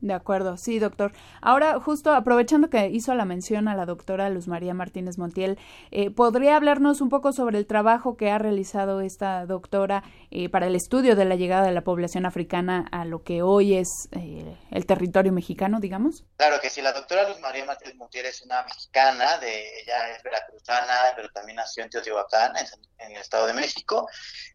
De 0.04 0.14
acuerdo, 0.14 0.58
sí, 0.58 0.80
doctor. 0.80 1.14
Ahora, 1.42 1.80
justo 1.80 2.12
aprovechando 2.12 2.70
que 2.70 2.90
hizo 2.90 3.16
la 3.16 3.24
mención 3.24 3.70
a 3.70 3.76
la 3.76 3.86
doctora 3.86 4.30
Luz 4.30 4.50
María 4.50 4.74
Martínez 4.74 5.18
Montiel, 5.18 5.58
eh, 5.92 6.12
¿podría 6.12 6.58
hablarnos 6.58 7.00
un 7.00 7.08
poco 7.08 7.32
sobre 7.32 7.58
el 7.58 7.66
trabajo 7.66 8.18
que 8.18 8.30
ha 8.30 8.38
realizado 8.38 9.00
esta 9.00 9.46
doctora 9.46 10.04
eh, 10.30 10.50
para 10.50 10.68
el 10.68 10.76
estudio 10.76 11.16
de 11.16 11.24
la 11.24 11.36
llegada 11.36 11.66
de 11.66 11.72
la 11.72 11.86
población 11.86 12.26
africana 12.26 12.86
a 12.92 13.06
lo 13.06 13.24
que 13.24 13.44
hoy 13.44 13.78
es 13.78 14.10
eh, 14.12 14.58
el 14.72 14.86
territorio 14.86 15.32
mexicano, 15.32 15.80
digamos? 15.80 16.26
Claro 16.36 16.60
que 16.60 16.70
sí, 16.70 16.82
la 16.82 16.92
doctora 16.92 17.30
Luz 17.30 17.40
María 17.40 17.64
Martínez 17.64 17.96
Montiel 17.96 18.26
es 18.26 18.42
una 18.42 18.62
mexicana, 18.64 19.38
de, 19.38 19.80
ella 19.84 20.10
es 20.10 20.22
veracruzana, 20.22 21.14
pero 21.16 21.30
también 21.30 21.56
nació 21.56 21.82
en 21.82 21.90
Teotihuacán, 21.90 22.52
en, 22.58 22.68
el 23.14 23.22
Estado 23.22 23.48
de 23.48 23.54
México. 23.54 24.10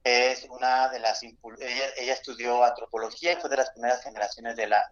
Es 0.04 0.46
una 0.50 0.88
de 0.88 1.00
las... 1.00 1.22
Ella, 1.22 2.12
estudió 2.12 2.64
antropología 2.64 3.32
y 3.32 3.37
fue 3.37 3.50
de 3.50 3.56
las 3.56 3.70
primeras 3.70 4.02
generaciones 4.02 4.56
de 4.56 4.66
la 4.66 4.88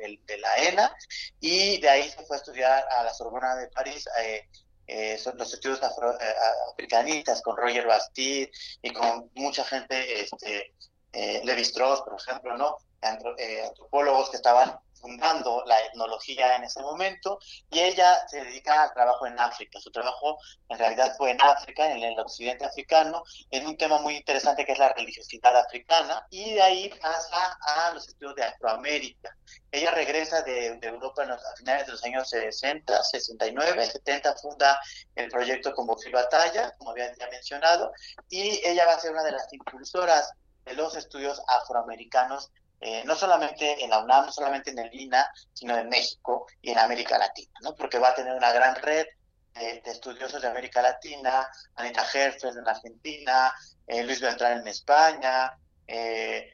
la 0.46 0.68
ENA, 0.68 0.96
y 1.40 1.80
de 1.80 1.88
ahí 1.88 2.10
se 2.10 2.24
fue 2.24 2.36
a 2.36 2.40
estudiar 2.40 2.84
a 2.96 3.04
la 3.04 3.12
Sorbona 3.12 3.56
de 3.56 3.68
París. 3.68 4.08
Eh, 4.22 4.48
eh, 4.88 5.18
son 5.18 5.36
los 5.36 5.52
estudios 5.52 5.80
eh, 5.82 6.34
africanistas 6.70 7.42
con 7.42 7.56
Roger 7.56 7.86
Bastide 7.86 8.50
y 8.82 8.92
con 8.92 9.30
mucha 9.34 9.64
gente, 9.64 10.20
este, 10.20 10.72
Levi 11.12 11.62
Strauss, 11.62 12.02
por 12.02 12.20
ejemplo, 12.20 12.56
¿no? 12.56 12.76
antropólogos 13.00 14.30
que 14.30 14.36
estaban 14.36 14.78
fundando 15.00 15.62
la 15.66 15.78
etnología 15.80 16.56
en 16.56 16.64
ese 16.64 16.80
momento 16.80 17.38
y 17.70 17.80
ella 17.80 18.26
se 18.28 18.42
dedica 18.44 18.82
al 18.82 18.92
trabajo 18.92 19.26
en 19.26 19.38
África. 19.38 19.80
Su 19.80 19.90
trabajo 19.90 20.38
en 20.68 20.78
realidad 20.78 21.14
fue 21.16 21.30
en 21.30 21.40
África, 21.40 21.90
en 21.90 22.02
el 22.02 22.18
occidente 22.18 22.64
africano, 22.64 23.22
en 23.50 23.66
un 23.66 23.76
tema 23.76 23.98
muy 23.98 24.16
interesante 24.16 24.64
que 24.64 24.72
es 24.72 24.78
la 24.78 24.92
religiosidad 24.92 25.56
africana 25.56 26.26
y 26.30 26.54
de 26.54 26.62
ahí 26.62 26.88
pasa 27.00 27.58
a 27.60 27.92
los 27.92 28.08
estudios 28.08 28.34
de 28.34 28.44
Afroamérica. 28.44 29.36
Ella 29.70 29.90
regresa 29.90 30.42
de, 30.42 30.78
Europa 30.82 31.22
a 31.24 31.56
finales 31.56 31.86
de 31.86 31.92
los 31.92 32.04
años 32.04 32.28
60, 32.30 33.02
69, 33.02 33.86
70, 33.86 34.36
funda 34.36 34.80
el 35.14 35.28
proyecto 35.30 35.74
y 36.06 36.10
Batalla, 36.10 36.72
como 36.78 36.90
había 36.90 37.14
ya 37.16 37.28
mencionado, 37.28 37.92
y 38.28 38.60
ella 38.64 38.86
va 38.86 38.94
a 38.94 39.00
ser 39.00 39.12
una 39.12 39.24
de 39.24 39.32
las 39.32 39.52
impulsoras 39.52 40.32
de 40.64 40.74
los 40.74 40.96
estudios 40.96 41.40
afroamericanos 41.46 42.50
eh, 42.80 43.02
no 43.04 43.14
solamente 43.14 43.82
en 43.82 43.90
la 43.90 44.00
UNAM, 44.00 44.26
no 44.26 44.32
solamente 44.32 44.70
en 44.70 44.78
el 44.78 44.94
INA, 44.94 45.26
sino 45.52 45.76
en 45.76 45.88
México 45.88 46.46
y 46.60 46.70
en 46.70 46.78
América 46.78 47.18
Latina, 47.18 47.52
¿no? 47.62 47.74
porque 47.74 47.98
va 47.98 48.08
a 48.08 48.14
tener 48.14 48.34
una 48.34 48.52
gran 48.52 48.76
red 48.76 49.06
de, 49.54 49.82
estudiosos 49.86 50.42
de 50.42 50.48
América 50.48 50.82
Latina, 50.82 51.48
Anita 51.76 52.06
Herfeld 52.12 52.58
en 52.58 52.68
Argentina, 52.68 53.52
eh, 53.86 54.04
Luis 54.04 54.20
Beltrán 54.20 54.60
en 54.60 54.68
España, 54.68 55.56
eh, 55.86 56.52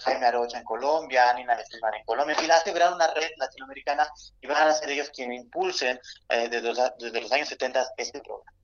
Jaime 0.00 0.26
Arocha 0.26 0.58
en 0.58 0.64
Colombia, 0.64 1.32
Nina 1.34 1.54
de 1.54 1.62
en 1.62 2.04
Colombia, 2.04 2.36
y 2.42 2.50
a 2.50 2.60
crear 2.60 2.92
una 2.92 3.06
red 3.14 3.30
latinoamericana 3.36 4.08
y 4.40 4.48
van 4.48 4.66
a 4.66 4.72
ser 4.72 4.90
ellos 4.90 5.10
quienes 5.14 5.42
impulsen 5.42 6.00
desde 6.28 6.60
los, 6.60 6.76
desde 6.98 7.20
los 7.20 7.30
años 7.30 7.48
70 7.48 7.86
este 7.96 8.20
programa 8.20 8.59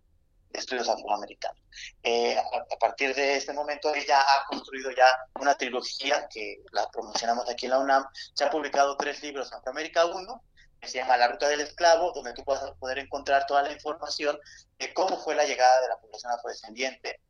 estudios 0.56 0.88
afroamericanos. 0.88 1.62
Eh, 2.02 2.36
a, 2.36 2.78
partir 2.78 3.14
de 3.14 3.36
este 3.36 3.52
momento 3.52 3.94
ella 3.94 4.20
ha 4.20 4.46
construido 4.46 4.90
ya 4.90 5.06
una 5.40 5.54
trilogía 5.56 6.26
que 6.28 6.62
la 6.72 6.88
promocionamos 6.90 7.48
aquí 7.48 7.66
en 7.66 7.72
la 7.72 7.78
UNAM. 7.78 8.06
Se 8.34 8.44
han 8.44 8.50
publicado 8.50 8.96
tres 8.96 9.22
libros, 9.22 9.52
Afroamérica 9.52 10.06
1, 10.06 10.42
que 10.80 10.88
se 10.88 10.98
llama 10.98 11.16
La 11.16 11.28
Ruta 11.28 11.48
del 11.48 11.60
Esclavo, 11.60 12.12
donde 12.12 12.32
tú 12.34 12.42
vas 12.44 12.62
a 12.62 12.74
poder 12.74 12.98
encontrar 12.98 13.46
toda 13.46 13.62
la 13.62 13.72
información 13.72 14.38
de 14.78 14.92
cómo 14.94 15.16
fue 15.18 15.34
la 15.34 15.44
llegada 15.44 15.80
de 15.80 15.88
la 15.88 15.98
población 15.98 16.32
afrodescendiente 16.32 17.20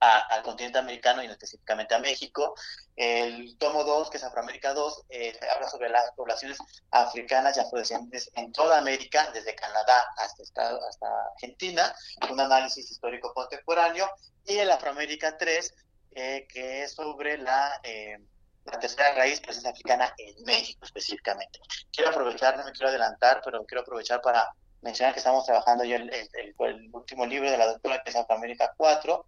al 0.00 0.42
continente 0.42 0.78
americano 0.78 1.22
y 1.22 1.26
específicamente 1.26 1.94
a 1.94 1.98
México. 1.98 2.54
El 2.96 3.56
tomo 3.58 3.84
2, 3.84 4.10
que 4.10 4.16
es 4.16 4.24
Afroamérica 4.24 4.72
2, 4.72 5.04
eh, 5.10 5.38
habla 5.54 5.68
sobre 5.68 5.90
las 5.90 6.10
poblaciones 6.12 6.58
africanas 6.90 7.56
y 7.56 7.60
afrodescendientes 7.60 8.30
en 8.34 8.52
toda 8.52 8.78
América, 8.78 9.30
desde 9.32 9.54
Canadá 9.54 10.06
hasta, 10.16 10.42
hasta 10.88 11.24
Argentina, 11.34 11.94
un 12.30 12.40
análisis 12.40 12.90
histórico 12.90 13.32
contemporáneo. 13.34 14.10
Y 14.46 14.56
el 14.56 14.70
Afroamérica 14.70 15.36
3, 15.36 15.74
eh, 16.12 16.46
que 16.48 16.84
es 16.84 16.92
sobre 16.92 17.38
la, 17.38 17.80
eh, 17.82 18.18
la 18.64 18.78
tercera 18.78 19.14
raíz 19.14 19.40
presencia 19.40 19.70
africana 19.70 20.12
en 20.16 20.42
México 20.44 20.84
específicamente. 20.84 21.60
Quiero 21.92 22.10
aprovechar, 22.10 22.56
no 22.56 22.64
me 22.64 22.72
quiero 22.72 22.88
adelantar, 22.88 23.42
pero 23.44 23.64
quiero 23.66 23.82
aprovechar 23.82 24.20
para 24.22 24.50
mencionar 24.82 25.12
que 25.12 25.20
estamos 25.20 25.44
trabajando 25.44 25.84
yo 25.84 25.96
el, 25.96 26.88
último 26.92 27.26
libro 27.26 27.50
de 27.50 27.58
la 27.58 27.66
doctora 27.66 28.02
que 28.02 28.10
es 28.10 28.16
Afroamérica 28.16 28.72
4 28.76 29.26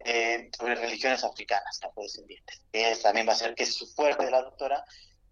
eh, 0.00 0.50
sobre 0.56 0.74
religiones 0.74 1.24
africanas 1.24 1.80
afrodescendientes, 1.82 2.62
que 2.72 2.96
también 3.02 3.28
va 3.28 3.32
a 3.32 3.36
ser 3.36 3.54
que 3.54 3.64
es 3.64 3.74
su 3.74 3.86
fuerte 3.86 4.24
de 4.24 4.30
la 4.30 4.42
doctora. 4.42 4.84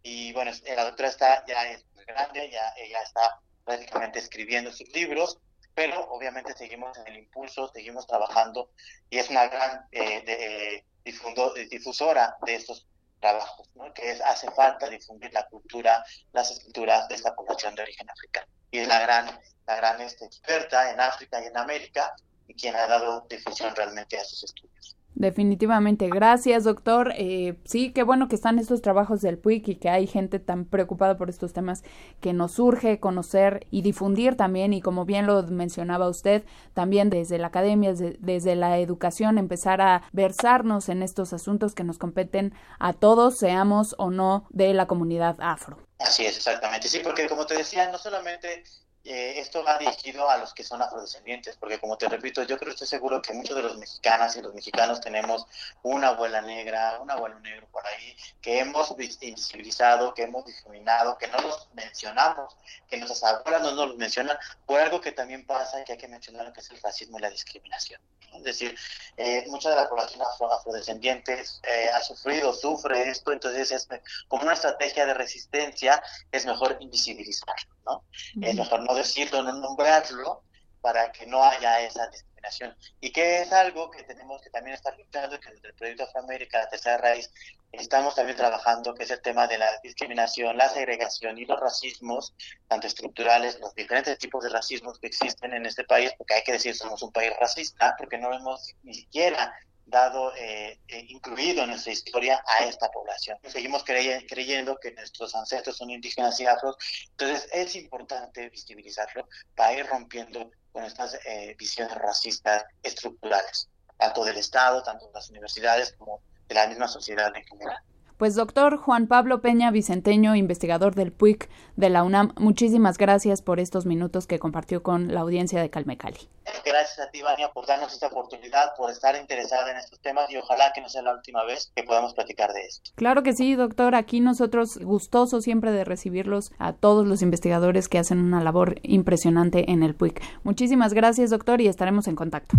Y 0.02 0.32
bueno, 0.32 0.50
la 0.64 0.84
doctora 0.84 1.08
está 1.08 1.44
ya 1.46 1.70
es 1.70 1.84
grande, 2.06 2.50
ya 2.50 2.72
ella 2.76 3.00
está 3.02 3.40
prácticamente 3.64 4.18
escribiendo 4.18 4.72
sus 4.72 4.88
libros, 4.92 5.38
pero 5.74 6.08
obviamente 6.10 6.52
seguimos 6.54 6.96
en 6.98 7.06
el 7.08 7.18
impulso, 7.18 7.70
seguimos 7.72 8.06
trabajando 8.06 8.70
y 9.08 9.18
es 9.18 9.30
una 9.30 9.46
gran 9.46 9.86
eh, 9.92 10.22
de, 10.24 10.84
difundo, 11.04 11.54
difusora 11.54 12.36
de 12.44 12.54
estos 12.56 12.86
trabajos, 13.20 13.68
que 13.94 14.10
es, 14.10 14.20
hace 14.20 14.50
falta 14.50 14.88
difundir 14.90 15.32
la 15.32 15.46
cultura, 15.48 16.04
las 16.32 16.50
escrituras 16.50 17.08
de 17.08 17.14
esta 17.14 17.34
población 17.34 17.74
de 17.74 17.82
origen 17.82 18.10
africano. 18.10 18.52
Y 18.72 18.78
es 18.78 18.88
la 18.88 19.00
gran, 19.00 19.26
la 19.68 19.76
gran 19.76 20.00
este, 20.00 20.24
experta 20.24 20.90
en 20.90 21.00
África 21.00 21.40
y 21.40 21.46
en 21.46 21.56
América 21.56 22.12
y 22.48 22.54
quien 22.54 22.74
ha 22.74 22.88
dado 22.88 23.24
difusión 23.30 23.72
realmente 23.76 24.18
a 24.18 24.24
sus 24.24 24.42
estudios. 24.42 24.96
Definitivamente, 25.14 26.08
gracias 26.08 26.64
doctor. 26.64 27.12
Eh, 27.16 27.58
sí, 27.64 27.92
qué 27.92 28.02
bueno 28.02 28.28
que 28.28 28.34
están 28.34 28.58
estos 28.58 28.80
trabajos 28.80 29.20
del 29.20 29.38
PUIC 29.38 29.68
y 29.68 29.74
que 29.76 29.90
hay 29.90 30.06
gente 30.06 30.38
tan 30.38 30.64
preocupada 30.64 31.18
por 31.18 31.28
estos 31.28 31.52
temas 31.52 31.84
que 32.20 32.32
nos 32.32 32.52
surge 32.52 32.98
conocer 32.98 33.66
y 33.70 33.82
difundir 33.82 34.36
también 34.36 34.72
y 34.72 34.80
como 34.80 35.04
bien 35.04 35.26
lo 35.26 35.42
mencionaba 35.42 36.08
usted, 36.08 36.44
también 36.72 37.10
desde 37.10 37.36
la 37.36 37.48
academia, 37.48 37.92
desde, 37.92 38.56
la 38.56 38.78
educación, 38.78 39.36
empezar 39.36 39.82
a 39.82 40.02
versarnos 40.12 40.88
en 40.88 41.02
estos 41.02 41.34
asuntos 41.34 41.74
que 41.74 41.84
nos 41.84 41.98
competen 41.98 42.54
a 42.78 42.94
todos, 42.94 43.36
seamos 43.36 43.94
o 43.98 44.10
no 44.10 44.46
de 44.48 44.72
la 44.72 44.86
comunidad 44.86 45.36
afro. 45.40 45.76
Así 46.04 46.26
es, 46.26 46.36
exactamente. 46.36 46.88
Sí, 46.88 47.00
porque 47.00 47.28
como 47.28 47.46
te 47.46 47.54
decía, 47.54 47.90
no 47.90 47.98
solamente 47.98 48.64
eh, 49.04 49.34
esto 49.38 49.64
va 49.64 49.78
dirigido 49.78 50.30
a 50.30 50.36
los 50.36 50.54
que 50.54 50.62
son 50.62 50.80
afrodescendientes, 50.80 51.56
porque 51.56 51.78
como 51.78 51.98
te 51.98 52.08
repito, 52.08 52.42
yo 52.44 52.58
creo 52.58 52.72
estoy 52.72 52.86
seguro 52.86 53.20
que 53.20 53.32
muchos 53.32 53.56
de 53.56 53.62
los 53.62 53.76
mexicanas 53.76 54.36
y 54.36 54.42
los 54.42 54.54
mexicanos 54.54 55.00
tenemos 55.00 55.46
una 55.82 56.08
abuela 56.08 56.40
negra, 56.40 56.98
un 57.00 57.10
abuelo 57.10 57.38
negro 57.40 57.66
por 57.72 57.84
ahí, 57.86 58.16
que 58.40 58.60
hemos 58.60 58.90
invisibilizado, 59.20 60.14
que 60.14 60.22
hemos 60.22 60.44
difuminado, 60.44 61.18
que 61.18 61.26
no 61.28 61.38
los 61.38 61.68
mencionamos, 61.74 62.56
que 62.88 62.98
nuestras 62.98 63.24
abuelas 63.24 63.62
no 63.62 63.72
nos 63.72 63.88
los 63.88 63.96
mencionan, 63.96 64.38
por 64.66 64.80
algo 64.80 65.00
que 65.00 65.12
también 65.12 65.46
pasa 65.46 65.80
y 65.80 65.84
que 65.84 65.92
hay 65.92 65.98
que 65.98 66.08
mencionar, 66.08 66.52
que 66.52 66.60
es 66.60 66.70
el 66.70 66.80
racismo 66.80 67.18
y 67.18 67.22
la 67.22 67.30
discriminación. 67.30 68.00
Es 68.34 68.44
decir, 68.44 68.78
eh, 69.16 69.44
mucha 69.48 69.70
de 69.70 69.76
la 69.76 69.88
población 69.88 70.22
afro 70.22 70.50
afrodescendiente 70.50 71.42
eh, 71.62 71.90
ha 71.92 72.00
sufrido, 72.00 72.52
sufre 72.52 73.10
esto, 73.10 73.32
entonces 73.32 73.70
es 73.72 73.88
como 74.28 74.44
una 74.44 74.54
estrategia 74.54 75.04
de 75.04 75.14
resistencia, 75.14 76.02
es 76.30 76.46
mejor 76.46 76.78
invisibilizarlo, 76.80 77.74
¿no? 77.84 78.04
Es 78.40 78.54
mejor 78.54 78.80
no 78.80 78.91
decirlo, 78.94 79.42
no 79.42 79.52
nombrarlo, 79.52 80.42
para 80.80 81.12
que 81.12 81.26
no 81.26 81.42
haya 81.42 81.80
esa 81.80 82.08
discriminación. 82.08 82.76
Y 83.00 83.12
que 83.12 83.42
es 83.42 83.52
algo 83.52 83.90
que 83.90 84.02
tenemos 84.02 84.42
que 84.42 84.50
también 84.50 84.74
estar 84.74 84.96
luchando, 84.98 85.38
que 85.38 85.50
desde 85.50 85.68
el 85.68 85.74
proyecto 85.74 86.04
Afroamérica, 86.04 86.58
la 86.58 86.68
tercera 86.68 86.98
raíz, 86.98 87.30
estamos 87.70 88.14
también 88.16 88.36
trabajando, 88.36 88.92
que 88.94 89.04
es 89.04 89.10
el 89.10 89.22
tema 89.22 89.46
de 89.46 89.58
la 89.58 89.78
discriminación, 89.82 90.56
la 90.56 90.68
segregación 90.68 91.38
y 91.38 91.46
los 91.46 91.58
racismos, 91.58 92.34
tanto 92.68 92.88
estructurales, 92.88 93.60
los 93.60 93.74
diferentes 93.74 94.18
tipos 94.18 94.42
de 94.42 94.50
racismos 94.50 94.98
que 94.98 95.06
existen 95.06 95.54
en 95.54 95.66
este 95.66 95.84
país, 95.84 96.12
porque 96.18 96.34
hay 96.34 96.42
que 96.42 96.52
decir, 96.52 96.74
somos 96.74 97.02
un 97.02 97.12
país 97.12 97.32
racista, 97.40 97.94
porque 97.96 98.18
no 98.18 98.32
hemos 98.34 98.74
ni 98.82 98.94
siquiera 98.94 99.54
dado, 99.86 100.34
eh, 100.36 100.78
eh, 100.88 101.06
incluido 101.08 101.62
en 101.62 101.70
nuestra 101.70 101.92
historia 101.92 102.42
a 102.46 102.64
esta 102.64 102.90
población. 102.90 103.38
Seguimos 103.44 103.84
creyendo 103.84 104.78
que 104.78 104.92
nuestros 104.92 105.34
ancestros 105.34 105.76
son 105.76 105.90
indígenas 105.90 106.38
y 106.40 106.46
afros, 106.46 106.76
entonces 107.10 107.48
es 107.52 107.76
importante 107.76 108.48
visibilizarlo 108.48 109.28
para 109.54 109.74
ir 109.74 109.86
rompiendo 109.86 110.50
con 110.72 110.84
estas 110.84 111.18
eh, 111.26 111.54
visiones 111.58 111.94
racistas 111.96 112.64
estructurales, 112.82 113.68
tanto 113.98 114.24
del 114.24 114.38
Estado, 114.38 114.82
tanto 114.82 115.06
de 115.06 115.12
las 115.12 115.28
universidades 115.30 115.92
como 115.92 116.22
de 116.48 116.54
la 116.54 116.66
misma 116.66 116.88
sociedad 116.88 117.30
en 117.36 117.44
general. 117.44 117.78
Pues 118.22 118.36
doctor 118.36 118.76
Juan 118.76 119.08
Pablo 119.08 119.40
Peña 119.40 119.72
Vicenteño, 119.72 120.36
investigador 120.36 120.94
del 120.94 121.10
PUIC 121.10 121.50
de 121.74 121.90
la 121.90 122.04
UNAM, 122.04 122.34
muchísimas 122.38 122.96
gracias 122.96 123.42
por 123.42 123.58
estos 123.58 123.84
minutos 123.84 124.28
que 124.28 124.38
compartió 124.38 124.80
con 124.80 125.12
la 125.12 125.22
audiencia 125.22 125.60
de 125.60 125.70
Calmecali. 125.70 126.28
Gracias 126.64 127.00
a 127.00 127.10
ti, 127.10 127.20
Vania, 127.20 127.50
por 127.52 127.66
darnos 127.66 127.92
esta 127.92 128.06
oportunidad, 128.06 128.76
por 128.76 128.92
estar 128.92 129.16
interesada 129.16 129.72
en 129.72 129.78
estos 129.78 129.98
temas 129.98 130.30
y 130.30 130.36
ojalá 130.36 130.72
que 130.72 130.80
no 130.80 130.88
sea 130.88 131.02
la 131.02 131.16
última 131.16 131.42
vez 131.42 131.72
que 131.74 131.82
podamos 131.82 132.14
platicar 132.14 132.52
de 132.52 132.60
esto. 132.60 132.92
Claro 132.94 133.24
que 133.24 133.32
sí, 133.32 133.56
doctor. 133.56 133.96
Aquí 133.96 134.20
nosotros 134.20 134.78
gustosos 134.78 135.42
siempre 135.42 135.72
de 135.72 135.82
recibirlos 135.82 136.52
a 136.60 136.74
todos 136.74 137.04
los 137.04 137.22
investigadores 137.22 137.88
que 137.88 137.98
hacen 137.98 138.20
una 138.20 138.40
labor 138.40 138.76
impresionante 138.84 139.72
en 139.72 139.82
el 139.82 139.96
PUIC. 139.96 140.22
Muchísimas 140.44 140.94
gracias, 140.94 141.30
doctor, 141.30 141.60
y 141.60 141.66
estaremos 141.66 142.06
en 142.06 142.14
contacto. 142.14 142.56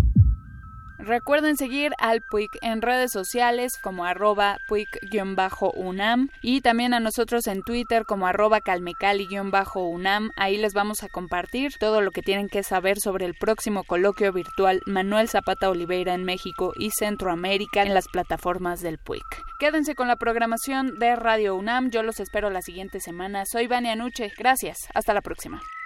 Recuerden 1.05 1.57
seguir 1.57 1.91
al 1.99 2.21
PUIC 2.21 2.49
en 2.61 2.81
redes 2.81 3.11
sociales 3.11 3.73
como 3.81 4.05
arroba 4.05 4.59
PUIC-UNAM 4.69 6.29
y 6.41 6.61
también 6.61 6.93
a 6.93 7.01
nosotros 7.01 7.45
en 7.47 7.61
Twitter 7.61 8.05
como 8.05 8.25
arroba 8.25 8.61
calmecali-UNAM. 8.61 10.31
Ahí 10.37 10.55
les 10.55 10.73
vamos 10.73 11.03
a 11.03 11.09
compartir 11.09 11.73
todo 11.77 11.99
lo 11.99 12.11
que 12.11 12.21
tienen 12.21 12.47
que 12.47 12.63
saber 12.63 12.99
sobre 13.01 13.25
el 13.25 13.33
próximo 13.33 13.83
coloquio 13.83 14.31
virtual 14.31 14.81
Manuel 14.85 15.27
Zapata 15.27 15.69
Oliveira 15.69 16.13
en 16.13 16.23
México 16.23 16.71
y 16.77 16.91
Centroamérica 16.91 17.81
en 17.81 17.93
las 17.93 18.07
plataformas 18.07 18.79
del 18.79 18.97
PUIC. 18.97 19.25
Quédense 19.59 19.95
con 19.95 20.07
la 20.07 20.15
programación 20.15 20.99
de 20.99 21.17
Radio 21.17 21.57
UNAM. 21.57 21.89
Yo 21.89 22.01
los 22.03 22.21
espero 22.21 22.49
la 22.49 22.61
siguiente 22.61 23.01
semana. 23.01 23.43
Soy 23.45 23.67
Vania 23.67 23.97
Nuche. 23.97 24.31
Gracias. 24.37 24.87
Hasta 24.93 25.13
la 25.13 25.21
próxima. 25.21 25.61